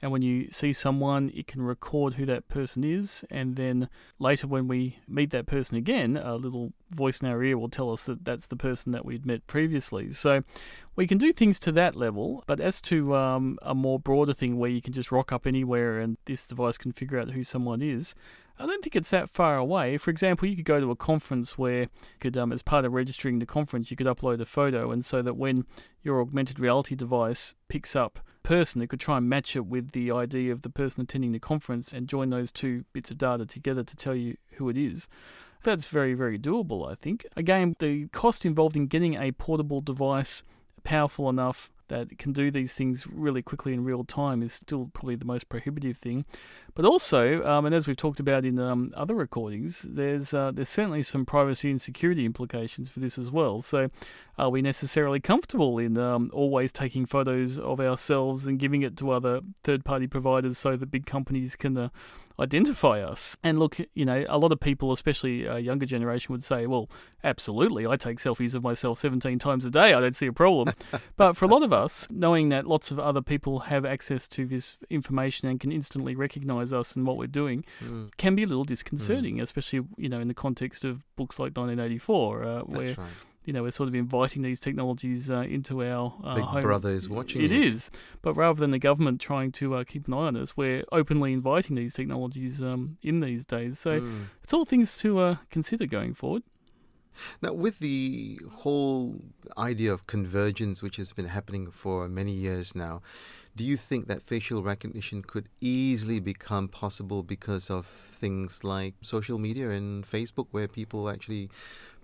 and 0.00 0.12
when 0.12 0.22
you 0.22 0.48
see 0.50 0.72
someone, 0.72 1.30
it 1.34 1.46
can 1.46 1.62
record 1.62 2.14
who 2.14 2.26
that 2.26 2.48
person 2.48 2.84
is. 2.84 3.24
And 3.30 3.56
then 3.56 3.88
later, 4.18 4.46
when 4.46 4.68
we 4.68 4.98
meet 5.08 5.30
that 5.30 5.46
person 5.46 5.76
again, 5.76 6.16
a 6.16 6.36
little 6.36 6.72
voice 6.90 7.20
in 7.20 7.28
our 7.28 7.42
ear 7.42 7.58
will 7.58 7.68
tell 7.68 7.92
us 7.92 8.04
that 8.04 8.24
that's 8.24 8.46
the 8.46 8.56
person 8.56 8.92
that 8.92 9.04
we'd 9.04 9.26
met 9.26 9.46
previously. 9.48 10.12
So 10.12 10.44
we 10.94 11.06
can 11.06 11.18
do 11.18 11.32
things 11.32 11.58
to 11.60 11.72
that 11.72 11.96
level. 11.96 12.44
But 12.46 12.60
as 12.60 12.80
to 12.82 13.16
um, 13.16 13.58
a 13.62 13.74
more 13.74 13.98
broader 13.98 14.32
thing 14.32 14.58
where 14.58 14.70
you 14.70 14.80
can 14.80 14.92
just 14.92 15.10
rock 15.10 15.32
up 15.32 15.46
anywhere 15.46 15.98
and 15.98 16.16
this 16.26 16.46
device 16.46 16.78
can 16.78 16.92
figure 16.92 17.18
out 17.18 17.32
who 17.32 17.42
someone 17.42 17.82
is, 17.82 18.14
I 18.60 18.66
don't 18.66 18.82
think 18.82 18.96
it's 18.96 19.10
that 19.10 19.30
far 19.30 19.56
away. 19.56 19.98
For 19.98 20.10
example, 20.10 20.48
you 20.48 20.56
could 20.56 20.64
go 20.64 20.80
to 20.80 20.90
a 20.90 20.96
conference 20.96 21.56
where 21.56 21.82
you 21.82 21.88
could, 22.18 22.36
um, 22.36 22.52
as 22.52 22.62
part 22.62 22.84
of 22.84 22.92
registering 22.92 23.38
the 23.38 23.46
conference, 23.46 23.90
you 23.90 23.96
could 23.96 24.08
upload 24.08 24.40
a 24.40 24.44
photo, 24.44 24.90
and 24.90 25.04
so 25.04 25.22
that 25.22 25.34
when 25.34 25.64
your 26.02 26.20
augmented 26.20 26.58
reality 26.58 26.96
device 26.96 27.54
picks 27.68 27.94
up 27.94 28.18
person, 28.42 28.82
it 28.82 28.88
could 28.88 29.00
try 29.00 29.18
and 29.18 29.28
match 29.28 29.56
it 29.56 29.66
with 29.66 29.92
the 29.92 30.10
ID 30.10 30.50
of 30.50 30.62
the 30.62 30.70
person 30.70 31.02
attending 31.02 31.32
the 31.32 31.38
conference 31.38 31.92
and 31.92 32.08
join 32.08 32.30
those 32.30 32.52
two 32.52 32.84
bits 32.92 33.10
of 33.10 33.18
data 33.18 33.46
together 33.46 33.82
to 33.82 33.96
tell 33.96 34.14
you 34.14 34.36
who 34.52 34.68
it 34.68 34.76
is. 34.76 35.08
That's 35.64 35.88
very, 35.88 36.14
very 36.14 36.38
doable, 36.38 36.90
I 36.90 36.94
think. 36.94 37.26
Again, 37.36 37.74
the 37.78 38.08
cost 38.08 38.46
involved 38.46 38.76
in 38.76 38.86
getting 38.86 39.14
a 39.14 39.32
portable 39.32 39.80
device 39.80 40.42
powerful 40.84 41.28
enough 41.28 41.70
that 41.88 42.18
can 42.18 42.32
do 42.32 42.50
these 42.50 42.74
things 42.74 43.06
really 43.06 43.42
quickly 43.42 43.74
in 43.74 43.84
real 43.84 44.04
time 44.04 44.42
is 44.42 44.52
still 44.52 44.90
probably 44.92 45.16
the 45.16 45.24
most 45.24 45.48
prohibitive 45.48 45.96
thing. 45.96 46.24
But 46.74 46.84
also, 46.84 47.44
um, 47.44 47.66
and 47.66 47.74
as 47.74 47.86
we've 47.86 47.96
talked 47.96 48.20
about 48.20 48.44
in 48.44 48.58
um, 48.58 48.92
other 48.96 49.14
recordings, 49.14 49.82
there's 49.82 50.32
uh, 50.32 50.52
there's 50.52 50.68
certainly 50.68 51.02
some 51.02 51.26
privacy 51.26 51.70
and 51.70 51.82
security 51.82 52.24
implications 52.24 52.88
for 52.88 53.00
this 53.00 53.18
as 53.18 53.30
well. 53.32 53.62
So, 53.62 53.90
are 54.38 54.50
we 54.50 54.62
necessarily 54.62 55.18
comfortable 55.18 55.78
in 55.78 55.98
um, 55.98 56.30
always 56.32 56.72
taking 56.72 57.04
photos 57.04 57.58
of 57.58 57.80
ourselves 57.80 58.46
and 58.46 58.58
giving 58.58 58.82
it 58.82 58.96
to 58.98 59.10
other 59.10 59.40
third-party 59.64 60.06
providers 60.06 60.58
so 60.58 60.76
that 60.76 60.90
big 60.90 61.04
companies 61.04 61.56
can 61.56 61.76
uh, 61.76 61.88
identify 62.40 63.02
us. 63.02 63.36
And 63.42 63.58
look, 63.58 63.78
you 63.94 64.04
know, 64.04 64.24
a 64.28 64.38
lot 64.38 64.52
of 64.52 64.60
people, 64.60 64.92
especially 64.92 65.44
a 65.44 65.58
younger 65.58 65.86
generation, 65.86 66.32
would 66.32 66.44
say, 66.44 66.66
well, 66.66 66.88
absolutely, 67.24 67.86
I 67.86 67.96
take 67.96 68.18
selfies 68.18 68.54
of 68.54 68.62
myself 68.62 68.98
17 68.98 69.38
times 69.38 69.64
a 69.64 69.70
day. 69.70 69.92
I 69.92 70.00
don't 70.00 70.16
see 70.16 70.26
a 70.26 70.32
problem. 70.32 70.74
but 71.16 71.36
for 71.36 71.44
a 71.44 71.48
lot 71.48 71.62
of 71.62 71.72
us, 71.72 72.06
knowing 72.10 72.48
that 72.50 72.66
lots 72.66 72.90
of 72.90 72.98
other 72.98 73.22
people 73.22 73.60
have 73.60 73.84
access 73.84 74.28
to 74.28 74.46
this 74.46 74.78
information 74.88 75.48
and 75.48 75.58
can 75.58 75.72
instantly 75.72 76.14
recognize 76.14 76.72
us 76.72 76.94
and 76.94 77.06
what 77.06 77.16
we're 77.16 77.26
doing 77.26 77.64
mm. 77.80 78.10
can 78.16 78.34
be 78.34 78.44
a 78.44 78.46
little 78.46 78.64
disconcerting, 78.64 79.36
mm. 79.36 79.42
especially, 79.42 79.80
you 79.96 80.08
know, 80.08 80.20
in 80.20 80.28
the 80.28 80.34
context 80.34 80.84
of 80.84 81.04
books 81.16 81.38
like 81.38 81.56
1984, 81.56 82.44
uh, 82.44 82.60
where 82.60 82.94
right 82.94 83.08
you 83.48 83.54
know, 83.54 83.62
we're 83.62 83.70
sort 83.70 83.88
of 83.88 83.94
inviting 83.94 84.42
these 84.42 84.60
technologies 84.60 85.30
uh, 85.30 85.38
into 85.38 85.82
our 85.82 86.14
uh, 86.22 86.34
Big 86.34 86.44
home. 86.44 86.60
brother 86.60 86.90
is 86.90 87.08
watching. 87.08 87.42
It 87.42 87.50
is, 87.50 87.90
but 88.20 88.34
rather 88.34 88.60
than 88.60 88.72
the 88.72 88.78
government 88.78 89.22
trying 89.22 89.52
to 89.52 89.76
uh, 89.76 89.84
keep 89.84 90.06
an 90.06 90.12
eye 90.12 90.26
on 90.26 90.36
us, 90.36 90.54
we're 90.54 90.84
openly 90.92 91.32
inviting 91.32 91.74
these 91.74 91.94
technologies 91.94 92.60
um, 92.60 92.98
in 93.02 93.20
these 93.20 93.46
days. 93.46 93.78
So 93.78 94.02
mm. 94.02 94.26
it's 94.42 94.52
all 94.52 94.66
things 94.66 94.98
to 94.98 95.18
uh, 95.20 95.36
consider 95.50 95.86
going 95.86 96.12
forward. 96.12 96.42
Now, 97.40 97.54
with 97.54 97.78
the 97.78 98.38
whole 98.52 99.16
idea 99.56 99.94
of 99.94 100.06
convergence, 100.06 100.82
which 100.82 100.98
has 100.98 101.14
been 101.14 101.28
happening 101.28 101.70
for 101.70 102.06
many 102.06 102.32
years 102.32 102.74
now, 102.74 103.00
do 103.56 103.64
you 103.64 103.78
think 103.78 104.08
that 104.08 104.22
facial 104.22 104.62
recognition 104.62 105.22
could 105.22 105.48
easily 105.62 106.20
become 106.20 106.68
possible 106.68 107.22
because 107.22 107.70
of 107.70 107.86
things 107.86 108.62
like 108.62 108.94
social 109.00 109.38
media 109.38 109.70
and 109.70 110.04
Facebook, 110.04 110.48
where 110.50 110.68
people 110.68 111.08
actually 111.08 111.48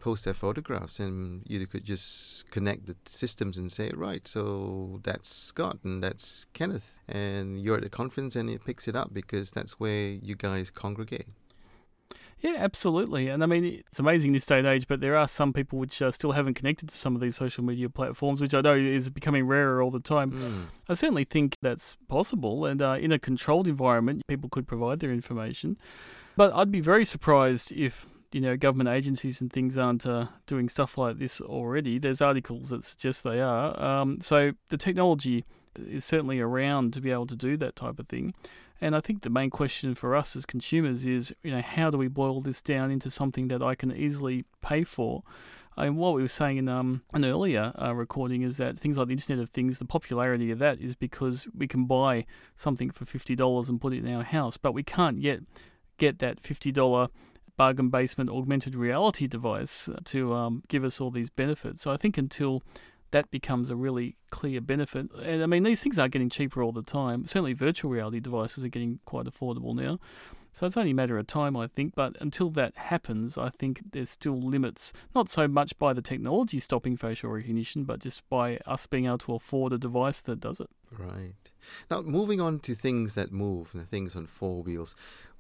post 0.04 0.26
their 0.26 0.34
photographs 0.34 1.00
and 1.00 1.42
you 1.48 1.66
could 1.66 1.82
just 1.82 2.50
connect 2.50 2.84
the 2.84 2.94
systems 3.06 3.56
and 3.56 3.72
say, 3.72 3.90
right, 3.94 4.28
so 4.28 5.00
that's 5.02 5.34
Scott 5.34 5.78
and 5.82 6.04
that's 6.04 6.44
Kenneth. 6.52 6.94
And 7.08 7.58
you're 7.58 7.78
at 7.78 7.84
a 7.84 7.88
conference 7.88 8.36
and 8.36 8.50
it 8.50 8.66
picks 8.66 8.86
it 8.86 8.94
up 8.94 9.14
because 9.14 9.52
that's 9.52 9.80
where 9.80 10.10
you 10.10 10.34
guys 10.36 10.70
congregate. 10.70 11.28
Yeah, 12.40 12.56
absolutely. 12.58 13.30
And 13.30 13.42
I 13.42 13.46
mean, 13.46 13.64
it's 13.64 13.98
amazing 13.98 14.32
this 14.32 14.44
day 14.44 14.58
and 14.58 14.66
age, 14.66 14.86
but 14.86 15.00
there 15.00 15.16
are 15.16 15.26
some 15.26 15.54
people 15.54 15.78
which 15.78 16.02
uh, 16.02 16.10
still 16.10 16.32
haven't 16.32 16.52
connected 16.52 16.90
to 16.90 16.94
some 16.94 17.14
of 17.14 17.22
these 17.22 17.36
social 17.36 17.64
media 17.64 17.88
platforms, 17.88 18.42
which 18.42 18.52
I 18.52 18.60
know 18.60 18.74
is 18.74 19.08
becoming 19.08 19.46
rarer 19.46 19.80
all 19.82 19.90
the 19.90 20.00
time. 20.00 20.32
Mm. 20.32 20.64
I 20.86 20.92
certainly 20.92 21.24
think 21.24 21.56
that's 21.62 21.96
possible. 22.08 22.66
And 22.66 22.82
uh, 22.82 22.98
in 23.00 23.10
a 23.10 23.18
controlled 23.18 23.66
environment, 23.66 24.20
people 24.26 24.50
could 24.50 24.68
provide 24.68 25.00
their 25.00 25.12
information. 25.12 25.78
But 26.36 26.52
I'd 26.52 26.70
be 26.70 26.80
very 26.80 27.06
surprised 27.06 27.72
if 27.72 28.06
you 28.34 28.40
know, 28.40 28.56
government 28.56 28.88
agencies 28.88 29.40
and 29.40 29.52
things 29.52 29.78
aren't 29.78 30.04
uh, 30.04 30.26
doing 30.44 30.68
stuff 30.68 30.98
like 30.98 31.18
this 31.18 31.40
already. 31.40 32.00
There's 32.00 32.20
articles 32.20 32.70
that 32.70 32.82
suggest 32.82 33.22
they 33.22 33.40
are. 33.40 33.80
Um, 33.80 34.20
so 34.20 34.54
the 34.70 34.76
technology 34.76 35.44
is 35.76 36.04
certainly 36.04 36.40
around 36.40 36.92
to 36.94 37.00
be 37.00 37.12
able 37.12 37.28
to 37.28 37.36
do 37.36 37.56
that 37.58 37.76
type 37.76 38.00
of 38.00 38.08
thing. 38.08 38.34
And 38.80 38.96
I 38.96 39.00
think 39.00 39.22
the 39.22 39.30
main 39.30 39.50
question 39.50 39.94
for 39.94 40.16
us 40.16 40.34
as 40.34 40.46
consumers 40.46 41.06
is, 41.06 41.32
you 41.44 41.52
know, 41.52 41.62
how 41.62 41.92
do 41.92 41.96
we 41.96 42.08
boil 42.08 42.40
this 42.40 42.60
down 42.60 42.90
into 42.90 43.08
something 43.08 43.46
that 43.48 43.62
I 43.62 43.76
can 43.76 43.92
easily 43.92 44.44
pay 44.60 44.82
for? 44.82 45.22
And 45.76 45.96
what 45.96 46.14
we 46.14 46.22
were 46.22 46.26
saying 46.26 46.56
in 46.56 46.68
um, 46.68 47.02
an 47.12 47.24
earlier 47.24 47.72
uh, 47.80 47.94
recording 47.94 48.42
is 48.42 48.56
that 48.56 48.76
things 48.76 48.98
like 48.98 49.06
the 49.06 49.12
Internet 49.12 49.44
of 49.44 49.50
Things, 49.50 49.78
the 49.78 49.84
popularity 49.84 50.50
of 50.50 50.58
that 50.58 50.80
is 50.80 50.96
because 50.96 51.46
we 51.56 51.68
can 51.68 51.84
buy 51.84 52.26
something 52.56 52.90
for 52.90 53.04
fifty 53.04 53.36
dollars 53.36 53.68
and 53.68 53.80
put 53.80 53.92
it 53.92 54.04
in 54.04 54.12
our 54.12 54.24
house, 54.24 54.56
but 54.56 54.72
we 54.72 54.82
can't 54.82 55.20
yet 55.20 55.38
get 55.98 56.18
that 56.18 56.40
fifty 56.40 56.72
dollar 56.72 57.08
bargain 57.56 57.88
basement 57.88 58.30
augmented 58.30 58.74
reality 58.74 59.26
device 59.26 59.88
to 60.04 60.34
um, 60.34 60.62
give 60.68 60.84
us 60.84 61.00
all 61.00 61.10
these 61.10 61.30
benefits. 61.30 61.82
So 61.82 61.90
I 61.90 61.96
think 61.96 62.18
until 62.18 62.62
that 63.10 63.30
becomes 63.30 63.70
a 63.70 63.76
really 63.76 64.16
clear 64.30 64.60
benefit, 64.60 65.10
and 65.22 65.42
I 65.42 65.46
mean 65.46 65.62
these 65.62 65.82
things 65.82 65.98
are 65.98 66.08
getting 66.08 66.30
cheaper 66.30 66.62
all 66.62 66.72
the 66.72 66.82
time. 66.82 67.26
Certainly, 67.26 67.54
virtual 67.54 67.90
reality 67.90 68.20
devices 68.20 68.64
are 68.64 68.68
getting 68.68 68.98
quite 69.04 69.26
affordable 69.26 69.74
now. 69.74 69.98
So 70.54 70.66
it's 70.66 70.76
only 70.76 70.92
a 70.92 70.94
matter 70.94 71.18
of 71.18 71.26
time, 71.26 71.56
I 71.56 71.66
think. 71.66 71.96
But 71.96 72.16
until 72.20 72.48
that 72.50 72.76
happens, 72.76 73.36
I 73.36 73.50
think 73.50 73.90
there's 73.90 74.10
still 74.10 74.38
limits, 74.38 74.92
not 75.12 75.28
so 75.28 75.48
much 75.48 75.76
by 75.80 75.92
the 75.92 76.00
technology 76.00 76.60
stopping 76.60 76.96
facial 76.96 77.30
recognition, 77.30 77.82
but 77.82 77.98
just 77.98 78.26
by 78.28 78.58
us 78.64 78.86
being 78.86 79.06
able 79.06 79.18
to 79.18 79.34
afford 79.34 79.72
a 79.72 79.78
device 79.78 80.20
that 80.22 80.38
does 80.38 80.60
it. 80.60 80.70
Right. 80.96 81.34
Now, 81.90 82.02
moving 82.02 82.40
on 82.40 82.60
to 82.60 82.74
things 82.76 83.14
that 83.14 83.32
move, 83.32 83.72
the 83.74 83.82
things 83.82 84.14
on 84.14 84.26
four 84.26 84.62
wheels, 84.62 84.94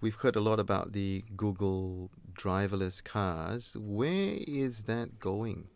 we've 0.04 0.16
heard 0.16 0.36
a 0.36 0.40
lot 0.40 0.60
about 0.60 0.92
the 0.92 1.24
Google 1.34 2.10
driverless 2.34 3.02
cars. 3.02 3.74
Where 3.80 4.36
is 4.46 4.82
that 4.82 5.18
going? 5.18 5.68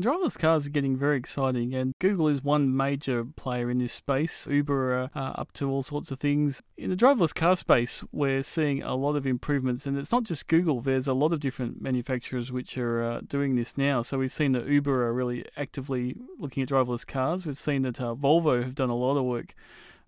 driverless 0.00 0.38
cars 0.38 0.64
are 0.64 0.70
getting 0.70 0.96
very 0.96 1.16
exciting, 1.16 1.74
and 1.74 1.92
Google 1.98 2.28
is 2.28 2.42
one 2.42 2.76
major 2.76 3.24
player 3.24 3.68
in 3.68 3.78
this 3.78 3.92
space. 3.92 4.46
Uber 4.46 4.94
are 4.94 5.10
uh, 5.12 5.32
up 5.40 5.52
to 5.54 5.68
all 5.68 5.82
sorts 5.82 6.12
of 6.12 6.20
things. 6.20 6.62
In 6.76 6.90
the 6.90 6.96
driverless 6.96 7.34
car 7.34 7.56
space, 7.56 8.04
we're 8.12 8.44
seeing 8.44 8.80
a 8.82 8.94
lot 8.94 9.16
of 9.16 9.26
improvements, 9.26 9.86
and 9.86 9.98
it's 9.98 10.12
not 10.12 10.22
just 10.22 10.46
Google, 10.46 10.80
there's 10.80 11.08
a 11.08 11.14
lot 11.14 11.32
of 11.32 11.40
different 11.40 11.82
manufacturers 11.82 12.52
which 12.52 12.78
are 12.78 13.02
uh, 13.02 13.20
doing 13.26 13.56
this 13.56 13.76
now. 13.76 14.02
So 14.02 14.18
we've 14.18 14.30
seen 14.30 14.52
that 14.52 14.68
Uber 14.68 15.04
are 15.04 15.12
really 15.12 15.44
actively 15.56 16.16
looking 16.38 16.62
at 16.62 16.68
driverless 16.68 17.06
cars. 17.06 17.44
We've 17.44 17.58
seen 17.58 17.82
that 17.82 18.00
uh, 18.00 18.14
Volvo 18.14 18.62
have 18.62 18.76
done 18.76 18.90
a 18.90 18.96
lot 18.96 19.16
of 19.16 19.24
work 19.24 19.54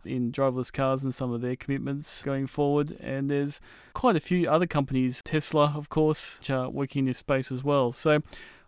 in 0.05 0.33
driverless 0.33 0.73
cars 0.73 1.05
and 1.05 1.15
some 1.15 1.33
of 1.33 1.41
their 1.41 1.57
commitments 1.57 2.23
going 2.23 2.47
forward. 2.47 2.97
And 3.01 3.31
there's 3.31 3.61
quite 3.93 4.17
a 4.17 4.21
few 4.21 4.49
other 4.49 4.67
companies, 4.67 5.23
Tesla, 5.23 5.73
of 5.77 5.89
course, 5.89 6.39
which 6.39 6.51
are 6.51 6.69
working 6.69 7.01
in 7.01 7.07
this 7.07 7.19
space 7.19 7.51
as 7.53 7.63
well. 7.65 7.93
So 7.93 8.23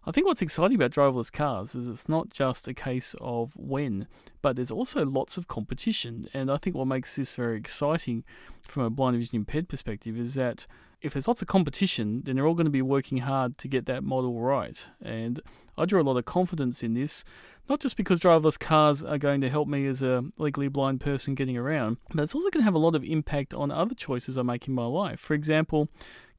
I 0.05 0.11
think 0.11 0.27
what's 0.27 0.43
exciting 0.43 0.75
about 0.75 0.91
driverless 0.91 1.33
cars 1.33 1.75
is 1.75 1.87
it's 1.87 2.09
not 2.09 2.31
just 2.31 2.67
a 2.67 2.75
case 2.75 3.15
of 3.21 3.53
when, 3.57 4.09
but 4.41 4.57
there's 4.57 4.71
also 4.71 5.07
lots 5.07 5.37
of 5.37 5.47
competition. 5.47 6.29
And 6.35 6.51
I 6.51 6.57
think 6.57 6.75
what 6.75 6.89
makes 6.89 7.15
this 7.15 7.37
very 7.37 7.57
exciting 7.57 8.25
from 8.62 8.83
a 8.83 8.91
blind 8.91 9.17
vision 9.17 9.37
impaired 9.37 9.69
perspective 9.69 10.19
is 10.19 10.35
that 10.35 10.67
if 11.02 11.12
there's 11.12 11.28
lots 11.28 11.42
of 11.42 11.49
competition, 11.49 12.23
then 12.25 12.37
they're 12.37 12.47
all 12.47 12.54
going 12.54 12.66
to 12.66 12.71
be 12.71 12.82
working 12.82 13.18
hard 13.18 13.59
to 13.59 13.68
get 13.68 13.87
that 13.87 14.04
model 14.04 14.40
right. 14.40 14.88
And 15.02 15.40
I 15.76 15.85
draw 15.85 16.00
a 16.00 16.04
lot 16.04 16.16
of 16.16 16.25
confidence 16.25 16.82
in 16.82 16.94
this, 16.94 17.25
not 17.68 17.80
just 17.80 17.97
because 17.97 18.21
driverless 18.21 18.59
cars 18.59 19.02
are 19.02 19.18
going 19.18 19.40
to 19.40 19.49
help 19.49 19.68
me 19.68 19.87
as 19.87 20.02
a 20.02 20.25
legally 20.38 20.68
blind 20.68 21.00
person 21.00 21.35
getting 21.35 21.56
around, 21.56 21.97
but 22.14 22.23
it's 22.23 22.35
also 22.35 22.50
going 22.50 22.61
to 22.61 22.64
have 22.64 22.75
a 22.75 22.78
lot 22.78 22.94
of 22.94 23.04
impact 23.04 23.54
on 23.54 23.71
other 23.71 23.94
choices 23.94 24.37
I 24.37 24.42
make 24.42 24.68
in 24.68 24.75
my 24.75 24.87
life. 24.87 25.21
For 25.21 25.35
example, 25.35 25.88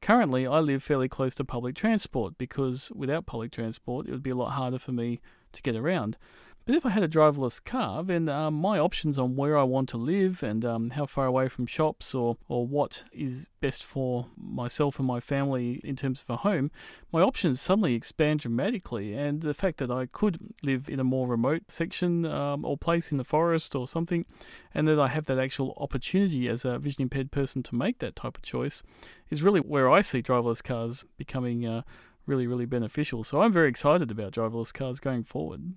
Currently, 0.04 0.46
I 0.46 0.60
live 0.60 0.82
fairly 0.82 1.08
close 1.08 1.34
to 1.36 1.46
public 1.46 1.74
transport 1.74 2.36
because 2.36 2.92
without 2.94 3.24
public 3.24 3.52
transport, 3.52 4.06
it 4.06 4.10
would 4.10 4.22
be 4.22 4.28
a 4.28 4.34
lot 4.34 4.50
harder 4.50 4.78
for 4.78 4.92
me 4.92 5.22
to 5.52 5.62
get 5.62 5.74
around. 5.74 6.18
But 6.66 6.74
if 6.74 6.86
I 6.86 6.90
had 6.90 7.02
a 7.02 7.08
driverless 7.08 7.62
car, 7.62 8.02
then 8.02 8.26
um, 8.30 8.54
my 8.54 8.78
options 8.78 9.18
on 9.18 9.36
where 9.36 9.58
I 9.58 9.64
want 9.64 9.86
to 9.90 9.98
live 9.98 10.42
and 10.42 10.64
um, 10.64 10.90
how 10.90 11.04
far 11.04 11.26
away 11.26 11.48
from 11.48 11.66
shops 11.66 12.14
or, 12.14 12.38
or 12.48 12.66
what 12.66 13.04
is 13.12 13.48
best 13.60 13.84
for 13.84 14.28
myself 14.34 14.98
and 14.98 15.06
my 15.06 15.20
family 15.20 15.82
in 15.84 15.94
terms 15.94 16.22
of 16.22 16.30
a 16.30 16.36
home, 16.38 16.70
my 17.12 17.20
options 17.20 17.60
suddenly 17.60 17.94
expand 17.94 18.40
dramatically. 18.40 19.12
And 19.12 19.42
the 19.42 19.52
fact 19.52 19.76
that 19.76 19.90
I 19.90 20.06
could 20.06 20.38
live 20.62 20.88
in 20.88 21.00
a 21.00 21.04
more 21.04 21.28
remote 21.28 21.64
section 21.68 22.24
um, 22.24 22.64
or 22.64 22.78
place 22.78 23.12
in 23.12 23.18
the 23.18 23.24
forest 23.24 23.74
or 23.74 23.86
something, 23.86 24.24
and 24.72 24.88
that 24.88 24.98
I 24.98 25.08
have 25.08 25.26
that 25.26 25.38
actual 25.38 25.76
opportunity 25.76 26.48
as 26.48 26.64
a 26.64 26.78
vision 26.78 27.02
impaired 27.02 27.30
person 27.30 27.62
to 27.64 27.74
make 27.74 27.98
that 27.98 28.16
type 28.16 28.38
of 28.38 28.42
choice, 28.42 28.82
is 29.28 29.42
really 29.42 29.60
where 29.60 29.90
I 29.90 30.00
see 30.00 30.22
driverless 30.22 30.64
cars 30.64 31.04
becoming. 31.18 31.66
Uh, 31.66 31.82
really, 32.26 32.46
really 32.46 32.66
beneficial. 32.66 33.24
So 33.24 33.42
I'm 33.42 33.52
very 33.52 33.68
excited 33.68 34.10
about 34.10 34.32
driverless 34.32 34.72
cars 34.72 35.00
going 35.00 35.24
forward. 35.24 35.74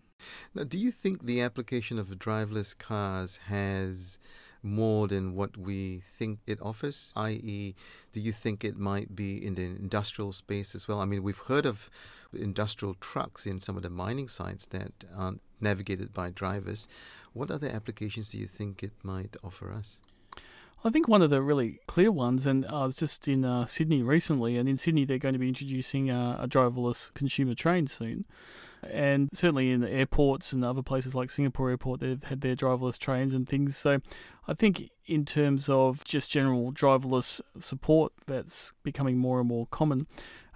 Now, 0.56 0.64
do 0.64 0.78
you 0.78 0.92
think 0.92 1.26
the 1.26 1.42
application 1.42 2.00
of 2.00 2.08
driverless 2.08 2.78
cars 2.78 3.38
has 3.48 4.20
more 4.64 5.08
than 5.08 5.36
what 5.36 5.58
we 5.58 6.02
think 6.18 6.40
it 6.48 6.60
offers? 6.62 7.14
I.e., 7.16 7.76
do 8.12 8.20
you 8.20 8.32
think 8.32 8.64
it 8.64 8.78
might 8.78 9.16
be 9.16 9.44
in 9.44 9.56
the 9.56 9.64
industrial 9.64 10.32
space 10.32 10.74
as 10.74 10.88
well? 10.88 11.00
I 11.00 11.06
mean, 11.06 11.24
we've 11.24 11.38
heard 11.38 11.66
of 11.66 11.90
industrial 12.34 12.96
trucks 12.96 13.46
in 13.46 13.60
some 13.60 13.78
of 13.78 13.84
the 13.84 13.90
mining 13.90 14.28
sites 14.28 14.66
that 14.68 14.92
aren't 15.16 15.42
navigated 15.62 16.14
by 16.14 16.30
drivers. 16.30 16.88
What 17.34 17.52
other 17.52 17.68
applications 17.68 18.30
do 18.30 18.38
you 18.40 18.48
think 18.48 18.84
it 18.84 18.94
might 19.04 19.36
offer 19.44 19.72
us? 19.72 20.00
I 20.88 20.90
think 20.90 21.10
one 21.10 21.22
of 21.22 21.30
the 21.30 21.42
really 21.42 21.82
clear 21.86 22.14
ones, 22.14 22.46
and 22.46 22.66
I 22.66 22.86
was 22.86 22.96
just 22.96 23.28
in 23.28 23.44
uh, 23.44 23.66
Sydney 23.66 24.02
recently, 24.04 24.58
and 24.58 24.70
in 24.70 24.78
Sydney 24.78 25.04
they're 25.04 25.18
going 25.18 25.34
to 25.34 25.40
be 25.40 25.50
introducing 25.50 26.10
uh, 26.10 26.38
a 26.40 26.48
driverless 26.48 27.14
consumer 27.14 27.56
train 27.56 27.88
soon. 27.88 28.26
And 28.90 29.28
certainly 29.34 29.70
in 29.72 29.82
the 29.82 29.92
airports 29.92 30.54
and 30.54 30.64
other 30.64 30.82
places 30.82 31.14
like 31.14 31.30
Singapore 31.30 31.72
Airport, 31.72 32.00
they've 32.00 32.24
had 32.24 32.40
their 32.40 32.56
driverless 32.56 32.98
trains 32.98 33.34
and 33.34 33.50
things. 33.50 33.76
So 33.76 34.00
I 34.48 34.54
think 34.54 34.92
in 35.06 35.26
terms 35.26 35.68
of 35.68 36.06
just 36.06 36.32
general 36.32 36.72
driverless 36.72 37.42
support, 37.60 38.14
that's 38.26 38.74
becoming 38.84 39.18
more 39.18 39.40
and 39.40 39.50
more 39.50 39.68
common. 39.70 40.08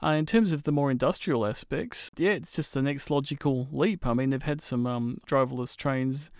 Uh, 0.01 0.11
in 0.11 0.25
terms 0.25 0.53
of 0.53 0.63
the 0.63 0.71
more 0.71 0.89
industrial 0.89 1.45
aspects, 1.45 2.09
yeah, 2.15 2.31
it's 2.31 2.53
just 2.53 2.73
the 2.73 2.81
next 2.81 3.09
logical 3.09 3.67
leap. 3.69 4.07
I 4.07 4.13
mean, 4.13 4.29
they've 4.29 4.41
had 4.41 4.61
some 4.61 4.88
um, 4.88 5.17
driverless 5.27 5.75
trains, 5.75 6.31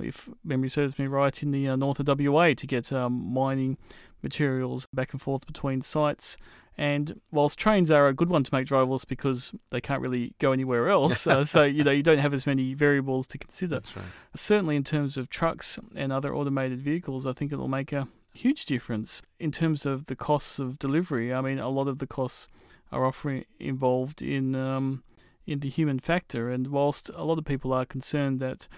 if 0.00 0.28
memory 0.44 0.68
serves 0.68 0.98
me 0.98 1.06
right, 1.06 1.42
in 1.42 1.50
the 1.50 1.68
uh, 1.68 1.76
north 1.76 2.00
of 2.00 2.08
WA 2.08 2.54
to 2.54 2.66
get 2.66 2.92
um, 2.92 3.32
mining 3.32 3.78
materials 4.22 4.86
back 4.92 5.12
and 5.12 5.20
forth 5.20 5.46
between 5.46 5.82
sites. 5.82 6.36
And 6.78 7.20
whilst 7.30 7.58
trains 7.58 7.90
are 7.90 8.06
a 8.06 8.12
good 8.12 8.28
one 8.28 8.44
to 8.44 8.54
make 8.54 8.66
driverless 8.66 9.06
because 9.06 9.52
they 9.70 9.80
can't 9.80 10.02
really 10.02 10.34
go 10.38 10.52
anywhere 10.52 10.90
else, 10.90 11.26
uh, 11.26 11.44
so 11.44 11.64
you 11.64 11.82
know 11.82 11.90
you 11.90 12.02
don't 12.02 12.18
have 12.18 12.34
as 12.34 12.46
many 12.46 12.74
variables 12.74 13.26
to 13.28 13.38
consider. 13.38 13.76
That's 13.76 13.96
right. 13.96 14.06
Certainly, 14.34 14.76
in 14.76 14.84
terms 14.84 15.16
of 15.16 15.30
trucks 15.30 15.78
and 15.94 16.12
other 16.12 16.34
automated 16.34 16.82
vehicles, 16.82 17.26
I 17.26 17.32
think 17.32 17.50
it'll 17.50 17.68
make 17.68 17.92
a 17.92 18.08
huge 18.34 18.66
difference 18.66 19.22
in 19.40 19.50
terms 19.50 19.86
of 19.86 20.06
the 20.06 20.16
costs 20.16 20.58
of 20.58 20.78
delivery. 20.78 21.32
I 21.32 21.40
mean, 21.40 21.58
a 21.58 21.70
lot 21.70 21.88
of 21.88 21.98
the 21.98 22.06
costs 22.06 22.48
are 22.92 23.06
often 23.06 23.44
involved 23.58 24.20
in 24.20 24.54
um, 24.54 25.02
in 25.46 25.60
the 25.60 25.70
human 25.70 25.98
factor, 25.98 26.50
and 26.50 26.66
whilst 26.66 27.10
a 27.14 27.24
lot 27.24 27.38
of 27.38 27.44
people 27.46 27.72
are 27.72 27.86
concerned 27.86 28.38
that 28.40 28.68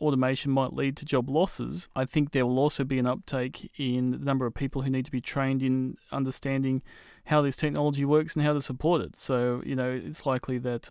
automation 0.00 0.50
might 0.50 0.72
lead 0.72 0.96
to 0.98 1.04
job 1.04 1.28
losses, 1.28 1.88
I 1.94 2.04
think 2.04 2.32
there 2.32 2.46
will 2.46 2.58
also 2.58 2.84
be 2.84 2.98
an 2.98 3.06
uptake 3.06 3.70
in 3.78 4.12
the 4.12 4.18
number 4.18 4.46
of 4.46 4.54
people 4.54 4.82
who 4.82 4.90
need 4.90 5.04
to 5.04 5.10
be 5.10 5.20
trained 5.20 5.62
in 5.62 5.96
understanding 6.10 6.82
how 7.26 7.42
this 7.42 7.56
technology 7.56 8.04
works 8.04 8.34
and 8.34 8.44
how 8.44 8.52
to 8.52 8.62
support 8.62 9.02
it. 9.02 9.16
So, 9.16 9.62
you 9.64 9.76
know, 9.76 9.90
it's 9.90 10.26
likely 10.26 10.58
that 10.58 10.90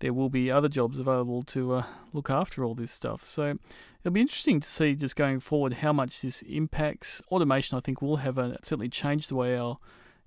there 0.00 0.12
will 0.12 0.30
be 0.30 0.50
other 0.50 0.68
jobs 0.68 0.98
available 0.98 1.42
to 1.42 1.74
uh, 1.74 1.84
look 2.12 2.30
after 2.30 2.64
all 2.64 2.74
this 2.74 2.92
stuff. 2.92 3.22
So 3.22 3.58
it'll 4.00 4.12
be 4.12 4.20
interesting 4.20 4.60
to 4.60 4.68
see 4.68 4.94
just 4.94 5.16
going 5.16 5.40
forward 5.40 5.74
how 5.74 5.92
much 5.92 6.20
this 6.20 6.42
impacts. 6.42 7.22
Automation, 7.30 7.76
I 7.76 7.80
think, 7.80 8.02
will 8.02 8.16
have 8.16 8.38
a, 8.38 8.58
certainly 8.62 8.88
changed 8.88 9.30
the 9.30 9.36
way 9.36 9.56
our 9.56 9.78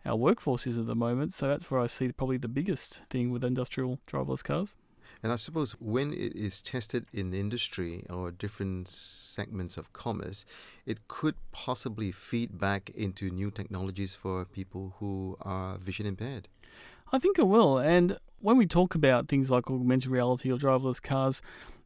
our 0.06 0.16
workforce 0.16 0.66
is 0.66 0.78
at 0.78 0.86
the 0.86 0.96
moment. 0.96 1.34
So 1.34 1.48
that's 1.48 1.70
where 1.70 1.82
I 1.82 1.88
see 1.88 2.12
probably 2.12 2.38
the 2.38 2.48
biggest 2.48 3.02
thing 3.10 3.30
with 3.30 3.44
industrial 3.44 4.00
driverless 4.08 4.44
cars. 4.44 4.76
And 5.24 5.32
I 5.32 5.36
suppose 5.36 5.72
when 5.74 6.14
it 6.14 6.36
is 6.36 6.62
tested 6.62 7.06
in 7.14 7.34
industry 7.34 8.04
or 8.10 8.32
different 8.32 8.88
segments 8.88 9.78
of 9.78 9.94
commerce, 9.94 10.46
it 10.86 11.08
could 11.08 11.36
possibly 11.52 12.12
feed 12.12 12.60
back 12.60 12.92
into 12.96 13.30
new 13.30 13.52
technologies 13.52 14.16
for 14.16 14.46
people 14.46 14.94
who 15.00 15.38
are 15.42 15.78
vision 15.78 16.06
impaired. 16.06 16.48
I 17.12 17.20
think 17.20 17.40
it 17.40 17.48
will. 17.48 17.78
And 17.78 18.18
when 18.40 18.58
we 18.58 18.68
talk 18.68 18.96
about 18.96 19.28
things 19.28 19.50
like 19.50 19.70
augmented 19.70 20.12
reality 20.12 20.52
or 20.52 20.58
driverless 20.58 21.02
cars, 21.02 21.42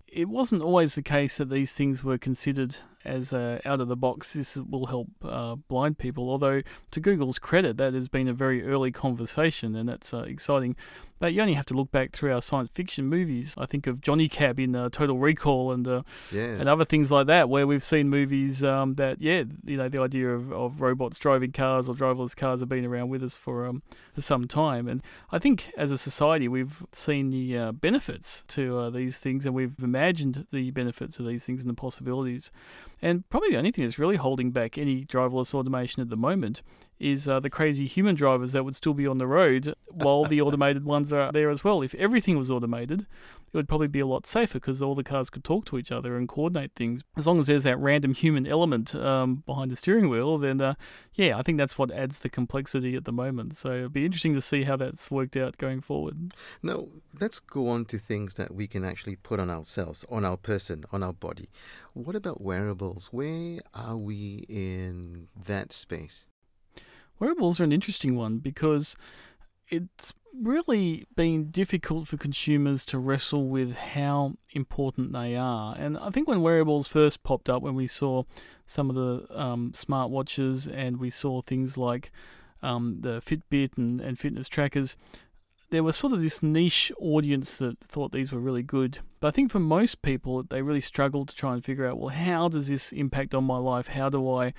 it 0.08 0.28
wasn't 0.28 0.62
always 0.62 0.96
the 0.96 1.02
case 1.02 1.38
that 1.38 1.50
these 1.50 1.72
things 1.72 2.04
were 2.04 2.18
considered 2.18 2.78
as 3.06 3.34
uh, 3.34 3.60
out 3.66 3.82
of 3.82 3.88
the 3.88 3.96
box. 3.96 4.34
This 4.34 4.58
will 4.58 4.88
help 4.88 5.10
uh, 5.24 5.56
blind 5.56 5.98
people. 5.98 6.30
Although, 6.30 6.62
to 6.92 7.00
Google's 7.00 7.40
credit, 7.40 7.78
that 7.78 7.94
has 7.94 8.08
been 8.08 8.28
a 8.28 8.34
very 8.34 8.64
early 8.64 8.92
conversation, 8.92 9.76
and 9.76 9.88
that's 9.90 10.14
uh, 10.14 10.24
exciting. 10.24 10.76
But 11.20 11.36
you 11.36 11.42
only 11.42 11.54
have 11.54 11.68
to 11.68 11.76
look 11.76 11.92
back 11.92 12.14
through 12.14 12.34
our 12.34 12.42
science 12.42 12.72
fiction 12.72 13.06
movies. 13.06 13.54
I 13.56 13.68
think 13.68 13.86
of 13.86 14.02
Johnny 14.02 14.28
Cab 14.28 14.60
in 14.60 14.76
uh, 14.76 14.90
Total 14.90 15.16
Recall 15.16 15.72
and 15.72 15.88
uh, 15.88 16.02
and 16.60 16.68
other 16.68 16.84
things 16.84 17.12
like 17.12 17.28
that, 17.28 17.48
where 17.48 17.68
we've 17.68 17.84
seen 17.84 18.10
movies 18.10 18.64
um, 18.64 18.96
that, 18.96 19.22
yeah, 19.22 19.44
you 19.64 19.78
know, 19.78 19.88
the 19.88 20.02
idea 20.02 20.30
of, 20.30 20.52
of 20.52 20.82
robots 20.82 21.20
driving 21.20 21.52
cars 21.52 21.88
or 21.88 21.94
driverless 21.94 22.36
cars 22.36 22.62
have 22.62 22.70
been 22.70 22.86
around 22.86 23.10
with 23.10 23.24
us 23.24 23.38
for 23.38 23.68
um, 23.68 23.84
for 24.16 24.22
some 24.22 24.48
time. 24.48 24.88
And 24.88 25.04
I 25.32 25.38
think 25.38 25.72
as 25.78 25.92
a 25.92 25.98
society, 26.00 26.48
we've 26.48 26.84
seen 26.92 27.30
the 27.30 27.56
uh, 27.56 27.72
benefits 27.72 28.44
to 28.48 28.80
uh, 28.80 28.90
these 28.90 29.20
things, 29.20 29.46
and 29.46 29.54
we've 29.54 29.78
imagined 29.78 30.48
the 30.52 30.72
benefits 30.72 31.20
of 31.20 31.28
these 31.28 31.46
things 31.46 31.62
and 31.62 31.70
the 31.70 31.76
possibilities. 31.76 32.52
And 33.02 33.28
probably 33.30 33.52
the 33.52 33.58
only 33.58 33.72
thing 33.72 33.84
that's 33.84 33.98
really 33.98 34.18
holding 34.18 34.52
back 34.52 34.78
any 34.78 35.04
driverless 35.04 35.54
automation 35.54 36.02
at 36.02 36.10
the 36.10 36.18
moment 36.18 36.62
is 37.00 37.28
uh, 37.28 37.40
the 37.40 37.50
crazy 37.50 37.88
human 37.88 38.16
drivers 38.16 38.52
that 38.52 38.64
would 38.64 38.76
still 38.76 38.94
be 38.94 39.08
on 39.08 39.18
the 39.18 39.26
road 39.26 39.74
while 39.88 40.24
the 40.24 40.40
automated 40.40 40.86
ones 40.86 41.12
are 41.12 41.32
there 41.32 41.50
as 41.50 41.64
well. 41.64 41.82
If 41.82 41.96
everything 41.96 42.38
was 42.38 42.52
automated, 42.52 43.08
it 43.54 43.58
would 43.58 43.68
probably 43.68 43.88
be 43.88 44.00
a 44.00 44.06
lot 44.06 44.26
safer 44.26 44.60
because 44.60 44.82
all 44.82 44.96
the 44.96 45.04
cars 45.04 45.30
could 45.30 45.44
talk 45.44 45.66
to 45.66 45.78
each 45.78 45.92
other 45.92 46.16
and 46.16 46.28
coordinate 46.28 46.72
things. 46.74 47.02
As 47.18 47.28
long 47.28 47.40
as 47.40 47.48
there's 47.48 47.64
that 47.64 47.78
random 47.78 48.14
human 48.14 48.48
element 48.48 48.96
um, 48.96 49.44
behind 49.46 49.72
the 49.72 49.76
steering 49.76 50.10
wheel, 50.10 50.38
then 50.38 50.62
uh, 50.62 50.76
yeah, 51.14 51.38
I 51.38 51.42
think 51.42 51.58
that's 51.58 51.78
what 51.78 51.92
adds 51.92 52.20
the 52.20 52.30
complexity 52.30 52.96
at 52.96 53.06
the 53.06 53.12
moment. 53.12 53.58
So 53.58 53.74
it'll 53.74 53.90
be 53.90 54.06
interesting 54.06 54.34
to 54.36 54.42
see 54.42 54.64
how 54.64 54.78
that's 54.78 55.12
worked 55.12 55.36
out 55.36 55.58
going 55.58 55.82
forward. 55.82 56.34
Now, 56.64 56.88
let's 57.20 57.40
go 57.40 57.68
on 57.68 57.86
to 57.86 57.98
things 57.98 58.36
that 58.36 58.56
we 58.56 58.68
can 58.68 58.86
actually 58.86 59.18
put 59.18 59.40
on 59.40 59.50
ourselves, 59.50 60.06
on 60.10 60.24
our 60.24 60.38
person, 60.38 60.86
on 60.92 61.04
our 61.04 61.14
body. 61.14 61.50
What 61.94 62.16
about 62.16 62.42
wearables? 62.42 63.10
Where 63.12 63.60
are 63.74 63.98
we 63.98 64.46
in 64.48 65.28
that 65.46 65.74
space? 65.74 66.26
Wearables 67.20 67.60
are 67.60 67.66
an 67.66 67.72
interesting 67.72 68.16
one 68.16 68.40
because 68.40 68.96
it's 69.72 70.14
really 70.40 71.06
been 71.16 71.50
difficult 71.50 72.08
for 72.08 72.18
consumers 72.18 72.86
to 72.86 73.00
wrestle 73.00 73.48
with 73.48 73.76
how 73.76 74.34
important 74.52 75.14
they 75.14 75.36
are. 75.36 75.76
And 75.78 75.98
I 75.98 76.10
think 76.10 76.28
when 76.28 76.42
wearables 76.42 76.88
first 76.88 77.24
popped 77.24 77.50
up, 77.50 77.62
when 77.62 77.76
we 77.76 77.88
saw 77.88 78.24
some 78.66 78.90
of 78.90 78.96
the 78.96 79.26
um, 79.38 79.72
smartwatches 79.72 80.72
and 80.72 80.98
we 80.98 81.10
saw 81.10 81.42
things 81.42 81.78
like 81.78 82.12
um, 82.62 82.98
the 83.02 83.22
Fitbit 83.22 83.78
and, 83.78 84.00
and 84.00 84.20
fitness 84.20 84.48
trackers, 84.48 84.98
there 85.70 85.84
was 85.84 85.96
sort 85.96 86.14
of 86.14 86.22
this 86.22 86.44
niche 86.44 86.92
audience 87.00 87.58
that 87.58 87.80
thought 87.80 88.12
these 88.12 88.32
were 88.32 88.40
really 88.40 88.64
good. 88.64 89.00
But 89.20 89.30
I 89.30 89.32
think 89.32 89.52
for 89.52 89.60
most 89.60 90.02
people, 90.02 90.44
they 90.44 90.62
really 90.62 90.82
struggled 90.82 91.30
to 91.30 91.36
try 91.36 91.54
and 91.54 91.64
figure 91.64 91.86
out, 91.86 91.98
well, 91.98 92.10
how 92.10 92.50
does 92.50 92.68
this 92.68 92.92
impact 92.92 93.34
on 93.34 93.46
my 93.46 93.58
life? 93.58 93.88
How 93.88 94.10
do 94.10 94.30
I 94.30 94.54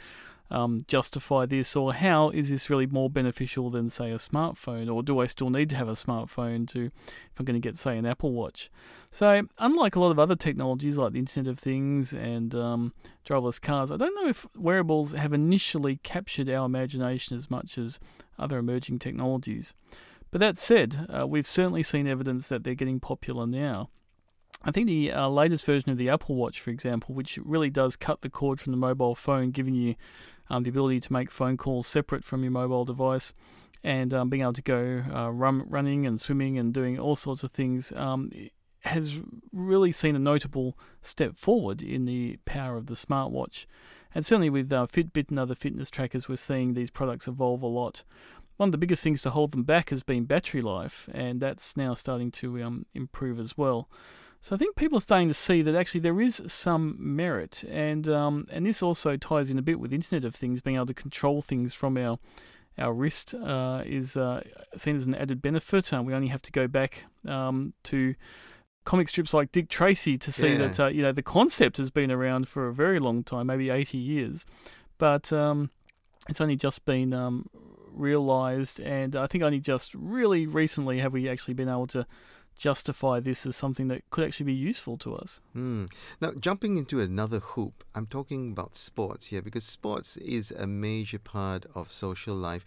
um, 0.52 0.82
justify 0.86 1.46
this, 1.46 1.74
or 1.74 1.94
how 1.94 2.28
is 2.28 2.50
this 2.50 2.68
really 2.68 2.86
more 2.86 3.08
beneficial 3.08 3.70
than, 3.70 3.88
say, 3.88 4.10
a 4.10 4.16
smartphone, 4.16 4.92
or 4.92 5.02
do 5.02 5.18
I 5.18 5.26
still 5.26 5.48
need 5.48 5.70
to 5.70 5.76
have 5.76 5.88
a 5.88 5.92
smartphone 5.92 6.68
to 6.72 6.84
if 6.84 7.40
I'm 7.40 7.46
going 7.46 7.60
to 7.60 7.68
get, 7.68 7.78
say, 7.78 7.96
an 7.96 8.04
Apple 8.04 8.32
Watch? 8.32 8.70
So, 9.10 9.46
unlike 9.58 9.96
a 9.96 10.00
lot 10.00 10.10
of 10.10 10.18
other 10.18 10.36
technologies 10.36 10.98
like 10.98 11.14
the 11.14 11.18
Internet 11.18 11.50
of 11.50 11.58
Things 11.58 12.12
and 12.12 12.54
um, 12.54 12.92
driverless 13.26 13.60
cars, 13.60 13.90
I 13.90 13.96
don't 13.96 14.14
know 14.14 14.28
if 14.28 14.46
wearables 14.54 15.12
have 15.12 15.32
initially 15.32 15.96
captured 16.02 16.50
our 16.50 16.66
imagination 16.66 17.36
as 17.36 17.50
much 17.50 17.78
as 17.78 17.98
other 18.38 18.58
emerging 18.58 18.98
technologies. 18.98 19.72
But 20.30 20.40
that 20.40 20.58
said, 20.58 21.06
uh, 21.08 21.26
we've 21.26 21.46
certainly 21.46 21.82
seen 21.82 22.06
evidence 22.06 22.48
that 22.48 22.62
they're 22.62 22.74
getting 22.74 23.00
popular 23.00 23.46
now. 23.46 23.88
I 24.64 24.70
think 24.70 24.86
the 24.86 25.12
uh, 25.12 25.28
latest 25.28 25.66
version 25.66 25.90
of 25.90 25.98
the 25.98 26.08
Apple 26.08 26.36
Watch, 26.36 26.60
for 26.60 26.70
example, 26.70 27.14
which 27.14 27.38
really 27.42 27.70
does 27.70 27.96
cut 27.96 28.20
the 28.20 28.30
cord 28.30 28.60
from 28.60 28.70
the 28.70 28.76
mobile 28.76 29.14
phone, 29.14 29.50
giving 29.50 29.74
you 29.74 29.96
um, 30.52 30.62
the 30.64 30.70
ability 30.70 31.00
to 31.00 31.12
make 31.12 31.30
phone 31.30 31.56
calls 31.56 31.86
separate 31.86 32.24
from 32.24 32.42
your 32.42 32.52
mobile 32.52 32.84
device, 32.84 33.32
and 33.82 34.12
um, 34.12 34.28
being 34.28 34.42
able 34.42 34.52
to 34.52 34.62
go 34.62 35.02
uh, 35.12 35.30
run, 35.30 35.64
running 35.66 36.06
and 36.06 36.20
swimming 36.20 36.58
and 36.58 36.74
doing 36.74 36.98
all 36.98 37.16
sorts 37.16 37.42
of 37.42 37.50
things, 37.50 37.90
um, 37.96 38.30
has 38.80 39.20
really 39.50 39.90
seen 39.90 40.14
a 40.14 40.18
notable 40.18 40.76
step 41.00 41.36
forward 41.36 41.82
in 41.82 42.04
the 42.04 42.38
power 42.44 42.76
of 42.76 42.86
the 42.86 42.94
smartwatch. 42.94 43.64
And 44.14 44.26
certainly 44.26 44.50
with 44.50 44.70
uh, 44.70 44.86
Fitbit 44.86 45.30
and 45.30 45.38
other 45.38 45.54
fitness 45.54 45.88
trackers, 45.88 46.28
we're 46.28 46.36
seeing 46.36 46.74
these 46.74 46.90
products 46.90 47.26
evolve 47.26 47.62
a 47.62 47.66
lot. 47.66 48.04
One 48.58 48.68
of 48.68 48.72
the 48.72 48.78
biggest 48.78 49.02
things 49.02 49.22
to 49.22 49.30
hold 49.30 49.52
them 49.52 49.62
back 49.62 49.88
has 49.88 50.02
been 50.02 50.24
battery 50.24 50.60
life, 50.60 51.08
and 51.14 51.40
that's 51.40 51.78
now 51.78 51.94
starting 51.94 52.30
to 52.32 52.62
um, 52.62 52.86
improve 52.92 53.40
as 53.40 53.56
well. 53.56 53.88
So 54.44 54.56
I 54.56 54.58
think 54.58 54.74
people 54.74 54.98
are 54.98 55.00
starting 55.00 55.28
to 55.28 55.34
see 55.34 55.62
that 55.62 55.76
actually 55.76 56.00
there 56.00 56.20
is 56.20 56.42
some 56.48 56.96
merit, 56.98 57.62
and 57.70 58.08
um, 58.08 58.46
and 58.50 58.66
this 58.66 58.82
also 58.82 59.16
ties 59.16 59.50
in 59.50 59.58
a 59.58 59.62
bit 59.62 59.78
with 59.78 59.92
Internet 59.92 60.24
of 60.24 60.34
Things, 60.34 60.60
being 60.60 60.74
able 60.76 60.86
to 60.86 60.94
control 60.94 61.40
things 61.42 61.74
from 61.74 61.96
our 61.96 62.18
our 62.76 62.92
wrist 62.92 63.34
uh, 63.34 63.82
is 63.86 64.16
uh, 64.16 64.42
seen 64.76 64.96
as 64.96 65.06
an 65.06 65.14
added 65.14 65.40
benefit. 65.42 65.92
Uh, 65.92 66.02
we 66.02 66.12
only 66.12 66.28
have 66.28 66.42
to 66.42 66.50
go 66.50 66.66
back 66.66 67.04
um, 67.26 67.72
to 67.84 68.16
comic 68.84 69.08
strips 69.08 69.32
like 69.32 69.52
Dick 69.52 69.68
Tracy 69.68 70.18
to 70.18 70.32
see 70.32 70.52
Yeah. 70.54 70.58
that 70.66 70.80
uh, 70.80 70.86
you 70.88 71.02
know 71.02 71.12
the 71.12 71.22
concept 71.22 71.76
has 71.76 71.90
been 71.90 72.10
around 72.10 72.48
for 72.48 72.66
a 72.66 72.74
very 72.74 72.98
long 72.98 73.22
time, 73.22 73.46
maybe 73.46 73.70
eighty 73.70 73.98
years, 73.98 74.44
but 74.98 75.32
um, 75.32 75.70
it's 76.28 76.40
only 76.40 76.56
just 76.56 76.84
been 76.84 77.14
um, 77.14 77.46
realized, 77.92 78.80
and 78.80 79.14
I 79.14 79.28
think 79.28 79.44
only 79.44 79.60
just 79.60 79.94
really 79.94 80.48
recently 80.48 80.98
have 80.98 81.12
we 81.12 81.28
actually 81.28 81.54
been 81.54 81.68
able 81.68 81.86
to 81.88 82.06
justify 82.56 83.20
this 83.20 83.46
as 83.46 83.56
something 83.56 83.88
that 83.88 84.08
could 84.10 84.24
actually 84.24 84.46
be 84.46 84.52
useful 84.52 84.96
to 84.98 85.14
us. 85.14 85.40
Hmm. 85.52 85.86
Now, 86.20 86.32
jumping 86.38 86.76
into 86.76 87.00
another 87.00 87.40
hoop, 87.40 87.84
I'm 87.94 88.06
talking 88.06 88.52
about 88.52 88.76
sports 88.76 89.26
here 89.26 89.42
because 89.42 89.64
sports 89.64 90.16
is 90.18 90.50
a 90.50 90.66
major 90.66 91.18
part 91.18 91.66
of 91.74 91.90
social 91.90 92.34
life. 92.34 92.64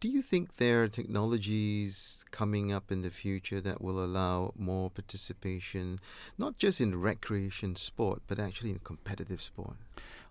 Do 0.00 0.08
you 0.08 0.22
think 0.22 0.56
there 0.56 0.84
are 0.84 0.88
technologies 0.88 2.24
coming 2.30 2.72
up 2.72 2.92
in 2.92 3.02
the 3.02 3.10
future 3.10 3.60
that 3.60 3.80
will 3.80 4.04
allow 4.04 4.52
more 4.56 4.90
participation, 4.90 5.98
not 6.36 6.58
just 6.58 6.80
in 6.80 7.00
recreation 7.00 7.74
sport, 7.74 8.22
but 8.28 8.38
actually 8.38 8.70
in 8.70 8.78
competitive 8.78 9.42
sport? 9.42 9.74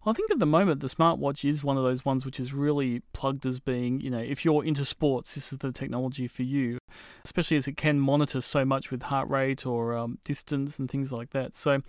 I 0.08 0.14
think 0.14 0.32
at 0.32 0.40
the 0.40 0.46
moment 0.46 0.80
the 0.80 0.88
smartwatch 0.88 1.48
is 1.48 1.66
one 1.66 1.76
of 1.78 1.84
those 1.84 2.06
ones 2.06 2.26
which 2.26 2.40
is 2.40 2.54
really 2.54 3.02
plugged 3.12 3.46
as 3.46 3.60
being, 3.60 4.00
you 4.00 4.10
know, 4.10 4.20
if 4.20 4.46
you're 4.46 4.64
into 4.64 4.86
sports, 4.86 5.36
this 5.36 5.52
is 5.52 5.60
the 5.60 5.74
technology 5.74 6.28
for 6.28 6.44
you, 6.44 6.80
especially 7.26 7.58
as 7.58 7.68
it 7.68 7.76
can 7.76 8.00
monitor 8.00 8.40
so 8.40 8.64
much 8.64 8.90
with 8.90 9.04
heart 9.04 9.30
rate 9.30 9.66
or 9.66 9.98
um, 9.98 10.18
distance 10.24 10.80
and 10.80 10.90
things 10.90 11.12
like 11.12 11.32
that. 11.32 11.58
So 11.58 11.82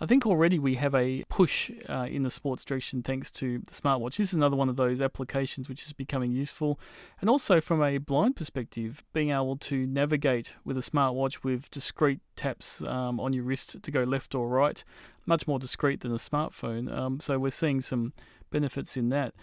I 0.00 0.06
think 0.06 0.26
already 0.26 0.58
we 0.58 0.74
have 0.74 0.94
a 0.94 1.24
push 1.28 1.70
uh, 1.88 2.06
in 2.10 2.24
the 2.24 2.30
sports 2.30 2.64
direction 2.64 3.02
thanks 3.02 3.30
to 3.32 3.60
the 3.60 3.70
smartwatch. 3.72 4.16
This 4.16 4.28
is 4.28 4.34
another 4.34 4.56
one 4.56 4.68
of 4.68 4.76
those 4.76 5.00
applications 5.00 5.68
which 5.68 5.86
is 5.86 5.92
becoming 5.92 6.32
useful. 6.32 6.80
And 7.20 7.30
also 7.30 7.60
from 7.60 7.82
a 7.82 7.98
blind 7.98 8.36
perspective, 8.36 9.04
being 9.12 9.30
able 9.30 9.56
to 9.58 9.86
navigate 9.86 10.56
with 10.64 10.76
a 10.76 10.80
smartwatch 10.80 11.44
with 11.44 11.70
discrete 11.70 12.20
taps 12.34 12.82
um, 12.82 13.20
on 13.20 13.32
your 13.32 13.44
wrist 13.44 13.82
to 13.82 13.90
go 13.90 14.02
left 14.02 14.34
or 14.34 14.48
right 14.48 14.82
much 15.26 15.46
more 15.46 15.58
discreet 15.58 16.00
than 16.00 16.12
a 16.12 16.16
smartphone. 16.16 16.92
Um, 16.94 17.20
so 17.20 17.38
we're 17.38 17.50
seeing 17.50 17.80
some 17.80 18.12
benefits 18.50 18.96
in 18.96 19.08
that. 19.08 19.34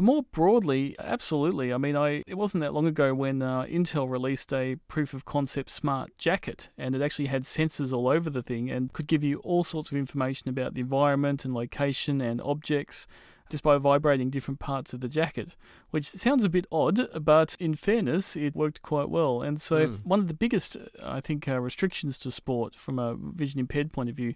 But 0.00 0.06
more 0.06 0.22
broadly, 0.22 0.96
absolutely. 0.98 1.74
I 1.74 1.76
mean, 1.76 1.94
I 1.94 2.22
it 2.26 2.38
wasn't 2.38 2.62
that 2.62 2.72
long 2.72 2.86
ago 2.86 3.12
when 3.12 3.42
uh, 3.42 3.64
Intel 3.64 4.08
released 4.08 4.50
a 4.50 4.76
proof 4.88 5.12
of 5.12 5.26
concept 5.26 5.68
smart 5.68 6.16
jacket, 6.16 6.70
and 6.78 6.94
it 6.94 7.02
actually 7.02 7.26
had 7.26 7.42
sensors 7.42 7.92
all 7.92 8.08
over 8.08 8.30
the 8.30 8.42
thing 8.42 8.70
and 8.70 8.94
could 8.94 9.06
give 9.06 9.22
you 9.22 9.40
all 9.40 9.62
sorts 9.62 9.90
of 9.90 9.98
information 9.98 10.48
about 10.48 10.72
the 10.72 10.80
environment 10.80 11.44
and 11.44 11.52
location 11.52 12.22
and 12.22 12.40
objects 12.40 13.06
just 13.50 13.62
by 13.62 13.76
vibrating 13.76 14.30
different 14.30 14.58
parts 14.58 14.94
of 14.94 15.00
the 15.00 15.08
jacket, 15.08 15.54
which 15.90 16.08
sounds 16.08 16.44
a 16.44 16.48
bit 16.48 16.66
odd, 16.72 17.22
but 17.22 17.54
in 17.60 17.74
fairness, 17.74 18.36
it 18.36 18.56
worked 18.56 18.80
quite 18.80 19.10
well. 19.10 19.42
And 19.42 19.60
so, 19.60 19.88
mm. 19.88 20.06
one 20.06 20.20
of 20.20 20.28
the 20.28 20.34
biggest, 20.34 20.78
I 21.04 21.20
think, 21.20 21.46
uh, 21.46 21.60
restrictions 21.60 22.16
to 22.18 22.30
sport 22.30 22.74
from 22.74 22.98
a 22.98 23.16
vision 23.18 23.60
impaired 23.60 23.92
point 23.92 24.08
of 24.08 24.16
view 24.16 24.34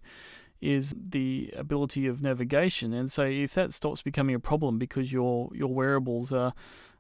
is 0.61 0.95
the 0.97 1.53
ability 1.57 2.07
of 2.07 2.23
navigation. 2.23 2.93
And 2.93 3.11
so 3.11 3.25
if 3.25 3.55
that 3.55 3.73
stops 3.75 4.03
becoming 4.03 4.35
a 4.35 4.41
problem 4.41 4.79
because 4.79 5.13
your 5.13 5.51
your 5.55 5.69
wearables 5.69 6.33
are 6.33 6.55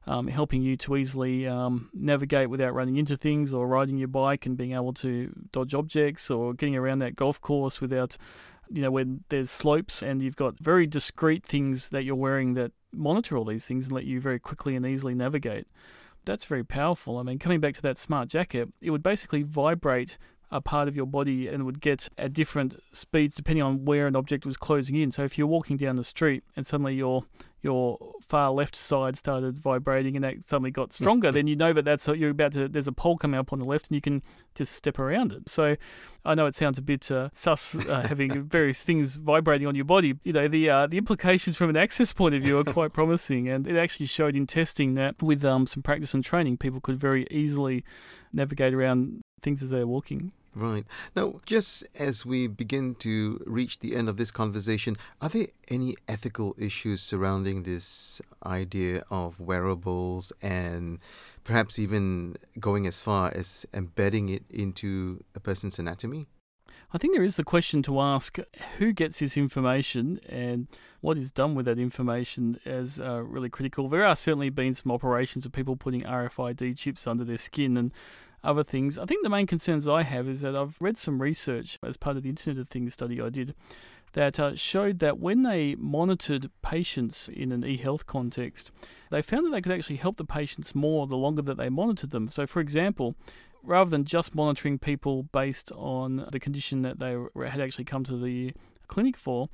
um, 0.06 0.28
helping 0.28 0.62
you 0.62 0.76
to 0.78 0.96
easily 0.96 1.46
um, 1.46 1.88
navigate 1.94 2.50
without 2.50 2.74
running 2.74 2.96
into 2.96 3.16
things 3.16 3.52
or 3.52 3.66
riding 3.66 3.96
your 3.96 4.08
bike 4.08 4.44
and 4.44 4.56
being 4.56 4.72
able 4.72 4.92
to 4.94 5.32
dodge 5.50 5.74
objects 5.74 6.30
or 6.30 6.52
getting 6.52 6.76
around 6.76 6.98
that 6.98 7.14
golf 7.14 7.40
course 7.40 7.80
without 7.80 8.16
you 8.70 8.82
know 8.82 8.90
when 8.90 9.24
there's 9.28 9.50
slopes 9.50 10.02
and 10.02 10.20
you've 10.20 10.36
got 10.36 10.58
very 10.58 10.86
discrete 10.86 11.44
things 11.44 11.88
that 11.90 12.04
you're 12.04 12.14
wearing 12.14 12.54
that 12.54 12.72
monitor 12.92 13.36
all 13.36 13.44
these 13.44 13.66
things 13.66 13.86
and 13.86 13.94
let 13.94 14.04
you 14.04 14.20
very 14.20 14.38
quickly 14.38 14.76
and 14.76 14.86
easily 14.86 15.14
navigate 15.14 15.66
that's 16.24 16.44
very 16.44 16.64
powerful. 16.64 17.18
I 17.18 17.22
mean, 17.22 17.38
coming 17.38 17.60
back 17.60 17.74
to 17.74 17.82
that 17.82 17.98
smart 17.98 18.28
jacket, 18.28 18.72
it 18.80 18.90
would 18.90 19.02
basically 19.02 19.42
vibrate 19.42 20.18
a 20.54 20.60
part 20.60 20.86
of 20.86 20.94
your 20.94 21.04
body 21.04 21.48
and 21.48 21.66
would 21.66 21.80
get 21.80 22.08
at 22.16 22.32
different 22.32 22.80
speeds 22.92 23.34
depending 23.34 23.62
on 23.62 23.84
where 23.84 24.06
an 24.06 24.14
object 24.14 24.46
was 24.46 24.56
closing 24.56 24.94
in. 24.94 25.10
So 25.10 25.24
if 25.24 25.36
you're 25.36 25.48
walking 25.48 25.76
down 25.76 25.96
the 25.96 26.04
street 26.04 26.44
and 26.56 26.64
suddenly 26.64 26.94
your 26.94 27.24
your 27.64 27.98
far 28.20 28.50
left 28.50 28.76
side 28.76 29.16
started 29.16 29.58
vibrating 29.58 30.14
and 30.16 30.24
that 30.24 30.44
suddenly 30.44 30.70
got 30.70 30.92
stronger, 30.92 31.32
then 31.32 31.46
you 31.46 31.56
know 31.56 31.72
that 31.72 31.84
that's 31.86 32.06
you're 32.06 32.30
about 32.30 32.52
to. 32.52 32.68
There's 32.68 32.86
a 32.86 32.92
pole 32.92 33.16
coming 33.16 33.40
up 33.40 33.52
on 33.54 33.58
the 33.58 33.64
left, 33.64 33.88
and 33.88 33.94
you 33.94 34.02
can 34.02 34.22
just 34.54 34.74
step 34.74 34.98
around 34.98 35.32
it. 35.32 35.48
So, 35.48 35.76
I 36.26 36.34
know 36.34 36.44
it 36.44 36.54
sounds 36.54 36.78
a 36.78 36.82
bit 36.82 37.10
uh, 37.10 37.30
sus 37.32 37.74
uh, 37.74 38.02
having 38.08 38.42
various 38.42 38.82
things 38.82 39.16
vibrating 39.16 39.66
on 39.66 39.74
your 39.74 39.86
body. 39.86 40.18
You 40.24 40.34
know, 40.34 40.46
the 40.46 40.68
uh, 40.68 40.86
the 40.86 40.98
implications 40.98 41.56
from 41.56 41.70
an 41.70 41.76
access 41.76 42.12
point 42.12 42.34
of 42.34 42.42
view 42.42 42.58
are 42.58 42.64
quite 42.64 42.92
promising, 42.92 43.48
and 43.48 43.66
it 43.66 43.76
actually 43.76 44.06
showed 44.06 44.36
in 44.36 44.46
testing 44.46 44.92
that 44.94 45.22
with 45.22 45.42
um, 45.42 45.66
some 45.66 45.82
practice 45.82 46.12
and 46.12 46.22
training, 46.22 46.58
people 46.58 46.82
could 46.82 47.00
very 47.00 47.26
easily 47.30 47.82
navigate 48.30 48.74
around 48.74 49.22
things 49.40 49.62
as 49.62 49.70
they're 49.70 49.86
walking. 49.86 50.32
Right. 50.54 50.84
Now, 51.16 51.40
just 51.44 51.84
as 51.98 52.24
we 52.24 52.46
begin 52.46 52.94
to 52.96 53.42
reach 53.44 53.80
the 53.80 53.96
end 53.96 54.08
of 54.08 54.16
this 54.16 54.30
conversation, 54.30 54.94
are 55.20 55.28
there 55.28 55.48
any 55.68 55.96
ethical 56.06 56.54
issues 56.56 57.02
surrounding 57.02 57.64
this 57.64 58.22
idea 58.46 59.02
of 59.10 59.40
wearables 59.40 60.32
and 60.40 61.00
perhaps 61.42 61.78
even 61.78 62.36
going 62.60 62.86
as 62.86 63.00
far 63.00 63.32
as 63.34 63.66
embedding 63.74 64.28
it 64.28 64.44
into 64.48 65.24
a 65.34 65.40
person's 65.40 65.78
anatomy? 65.80 66.28
I 66.92 66.98
think 66.98 67.12
there 67.12 67.24
is 67.24 67.34
the 67.34 67.42
question 67.42 67.82
to 67.82 68.00
ask 68.00 68.38
who 68.78 68.92
gets 68.92 69.18
this 69.18 69.36
information 69.36 70.20
and 70.28 70.68
what 71.00 71.18
is 71.18 71.32
done 71.32 71.56
with 71.56 71.66
that 71.66 71.78
information 71.78 72.60
as 72.64 73.00
uh, 73.00 73.20
really 73.20 73.48
critical. 73.48 73.88
There 73.88 74.04
are 74.04 74.14
certainly 74.14 74.48
been 74.48 74.74
some 74.74 74.92
operations 74.92 75.44
of 75.44 75.50
people 75.50 75.74
putting 75.74 76.02
RFID 76.02 76.78
chips 76.78 77.08
under 77.08 77.24
their 77.24 77.38
skin 77.38 77.76
and 77.76 77.92
other 78.44 78.62
things. 78.62 78.98
I 78.98 79.06
think 79.06 79.22
the 79.22 79.30
main 79.30 79.46
concerns 79.46 79.88
I 79.88 80.02
have 80.02 80.28
is 80.28 80.42
that 80.42 80.54
I've 80.54 80.76
read 80.80 80.96
some 80.96 81.20
research 81.20 81.78
as 81.82 81.96
part 81.96 82.16
of 82.16 82.22
the 82.22 82.28
Internet 82.28 82.60
of 82.60 82.68
Things 82.68 82.94
study 82.94 83.20
I 83.20 83.30
did 83.30 83.54
that 84.12 84.38
uh, 84.38 84.54
showed 84.54 85.00
that 85.00 85.18
when 85.18 85.42
they 85.42 85.74
monitored 85.74 86.50
patients 86.62 87.28
in 87.28 87.50
an 87.50 87.64
e-health 87.64 88.06
context, 88.06 88.70
they 89.10 89.20
found 89.20 89.46
that 89.46 89.50
they 89.50 89.60
could 89.60 89.72
actually 89.72 89.96
help 89.96 90.16
the 90.16 90.24
patients 90.24 90.74
more 90.74 91.06
the 91.06 91.16
longer 91.16 91.42
that 91.42 91.56
they 91.56 91.68
monitored 91.68 92.10
them. 92.10 92.28
So, 92.28 92.46
for 92.46 92.60
example, 92.60 93.16
rather 93.62 93.90
than 93.90 94.04
just 94.04 94.34
monitoring 94.34 94.78
people 94.78 95.24
based 95.24 95.72
on 95.72 96.28
the 96.30 96.38
condition 96.38 96.82
that 96.82 97.00
they 97.00 97.16
had 97.48 97.60
actually 97.60 97.84
come 97.84 98.04
to 98.04 98.16
the 98.16 98.52
clinic 98.86 99.16
for, 99.16 99.48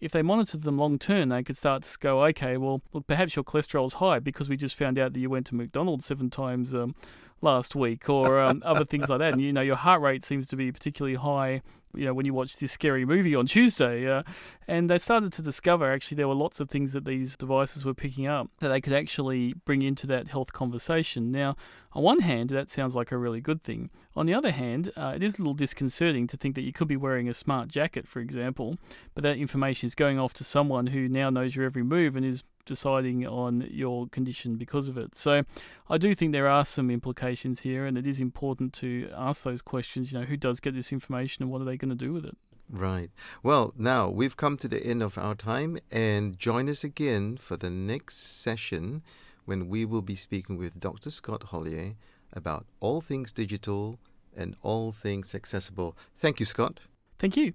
if 0.00 0.12
they 0.12 0.22
monitored 0.22 0.62
them 0.62 0.78
long 0.78 0.98
term, 0.98 1.30
they 1.30 1.42
could 1.42 1.56
start 1.56 1.82
to 1.82 1.98
go, 1.98 2.24
okay, 2.26 2.56
well, 2.56 2.82
look, 2.92 3.06
perhaps 3.06 3.34
your 3.34 3.44
cholesterol 3.44 3.86
is 3.86 3.94
high 3.94 4.18
because 4.18 4.48
we 4.48 4.56
just 4.56 4.76
found 4.76 4.98
out 4.98 5.12
that 5.12 5.20
you 5.20 5.30
went 5.30 5.46
to 5.46 5.54
McDonald's 5.54 6.06
seven 6.06 6.28
times 6.30 6.74
um, 6.74 6.94
last 7.40 7.74
week, 7.74 8.08
or 8.08 8.40
um, 8.40 8.62
other 8.64 8.84
things 8.84 9.08
like 9.08 9.18
that. 9.20 9.32
And 9.32 9.42
you 9.42 9.52
know, 9.52 9.60
your 9.60 9.76
heart 9.76 10.00
rate 10.00 10.24
seems 10.24 10.46
to 10.48 10.56
be 10.56 10.72
particularly 10.72 11.16
high 11.16 11.62
you 11.96 12.04
know, 12.04 12.14
when 12.14 12.26
you 12.26 12.34
watch 12.34 12.56
this 12.58 12.72
scary 12.72 13.04
movie 13.04 13.34
on 13.34 13.46
Tuesday. 13.46 14.08
Uh, 14.08 14.22
and 14.68 14.90
they 14.90 14.98
started 14.98 15.32
to 15.32 15.42
discover 15.42 15.90
actually 15.90 16.16
there 16.16 16.28
were 16.28 16.34
lots 16.34 16.60
of 16.60 16.68
things 16.68 16.92
that 16.92 17.04
these 17.04 17.36
devices 17.36 17.84
were 17.84 17.94
picking 17.94 18.26
up 18.26 18.50
that 18.58 18.68
they 18.68 18.80
could 18.80 18.92
actually 18.92 19.54
bring 19.64 19.82
into 19.82 20.06
that 20.06 20.28
health 20.28 20.52
conversation. 20.52 21.32
Now, 21.32 21.56
on 21.92 22.02
one 22.02 22.20
hand, 22.20 22.50
that 22.50 22.70
sounds 22.70 22.94
like 22.94 23.10
a 23.10 23.16
really 23.16 23.40
good 23.40 23.62
thing. 23.62 23.90
On 24.14 24.26
the 24.26 24.34
other 24.34 24.50
hand, 24.50 24.92
uh, 24.96 25.12
it 25.16 25.22
is 25.22 25.34
a 25.34 25.38
little 25.38 25.54
disconcerting 25.54 26.26
to 26.28 26.36
think 26.36 26.54
that 26.54 26.62
you 26.62 26.72
could 26.72 26.88
be 26.88 26.96
wearing 26.96 27.28
a 27.28 27.34
smart 27.34 27.68
jacket, 27.68 28.06
for 28.06 28.20
example, 28.20 28.76
but 29.14 29.22
that 29.22 29.38
information 29.38 29.86
is 29.86 29.94
going 29.94 30.18
off 30.18 30.34
to 30.34 30.44
someone 30.44 30.88
who 30.88 31.08
now 31.08 31.30
knows 31.30 31.56
your 31.56 31.64
every 31.64 31.82
move 31.82 32.16
and 32.16 32.24
is 32.24 32.42
deciding 32.66 33.26
on 33.26 33.66
your 33.70 34.08
condition 34.08 34.56
because 34.56 34.88
of 34.88 34.98
it. 34.98 35.16
So 35.16 35.44
I 35.88 35.96
do 35.96 36.14
think 36.14 36.32
there 36.32 36.48
are 36.48 36.64
some 36.64 36.90
implications 36.90 37.60
here, 37.60 37.86
and 37.86 37.96
it 37.96 38.06
is 38.06 38.20
important 38.20 38.72
to 38.74 39.08
ask 39.16 39.44
those 39.44 39.62
questions. 39.62 40.12
You 40.12 40.20
know, 40.20 40.26
who 40.26 40.36
does 40.36 40.60
get 40.60 40.74
this 40.74 40.92
information 40.92 41.42
and 41.42 41.50
what 41.50 41.62
are 41.62 41.64
they 41.64 41.78
going 41.78 41.88
to 41.90 41.94
do 41.96 42.12
with 42.12 42.24
it? 42.24 42.36
Right. 42.68 43.10
Well, 43.42 43.72
now 43.78 44.08
we've 44.08 44.36
come 44.36 44.56
to 44.58 44.68
the 44.68 44.84
end 44.84 45.02
of 45.02 45.16
our 45.16 45.34
time, 45.34 45.78
and 45.90 46.36
join 46.36 46.68
us 46.68 46.84
again 46.84 47.36
for 47.36 47.56
the 47.56 47.70
next 47.70 48.16
session 48.16 49.02
when 49.44 49.68
we 49.68 49.84
will 49.84 50.02
be 50.02 50.16
speaking 50.16 50.58
with 50.58 50.80
Dr. 50.80 51.10
Scott 51.10 51.44
Hollier 51.44 51.94
about 52.32 52.66
all 52.80 53.00
things 53.00 53.32
digital 53.32 54.00
and 54.36 54.56
all 54.62 54.90
things 54.90 55.34
accessible. 55.34 55.96
Thank 56.18 56.40
you, 56.40 56.46
Scott. 56.46 56.80
Thank 57.18 57.36
you. 57.36 57.54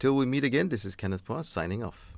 Till 0.00 0.16
we 0.16 0.26
meet 0.26 0.44
again, 0.44 0.68
this 0.68 0.84
is 0.84 0.96
Kenneth 0.96 1.24
Phua 1.24 1.44
signing 1.44 1.84
off. 1.84 2.14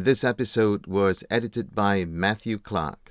And 0.00 0.06
this 0.06 0.24
episode 0.24 0.86
was 0.86 1.22
edited 1.28 1.74
by 1.74 2.06
Matthew 2.06 2.56
Clark. 2.56 3.09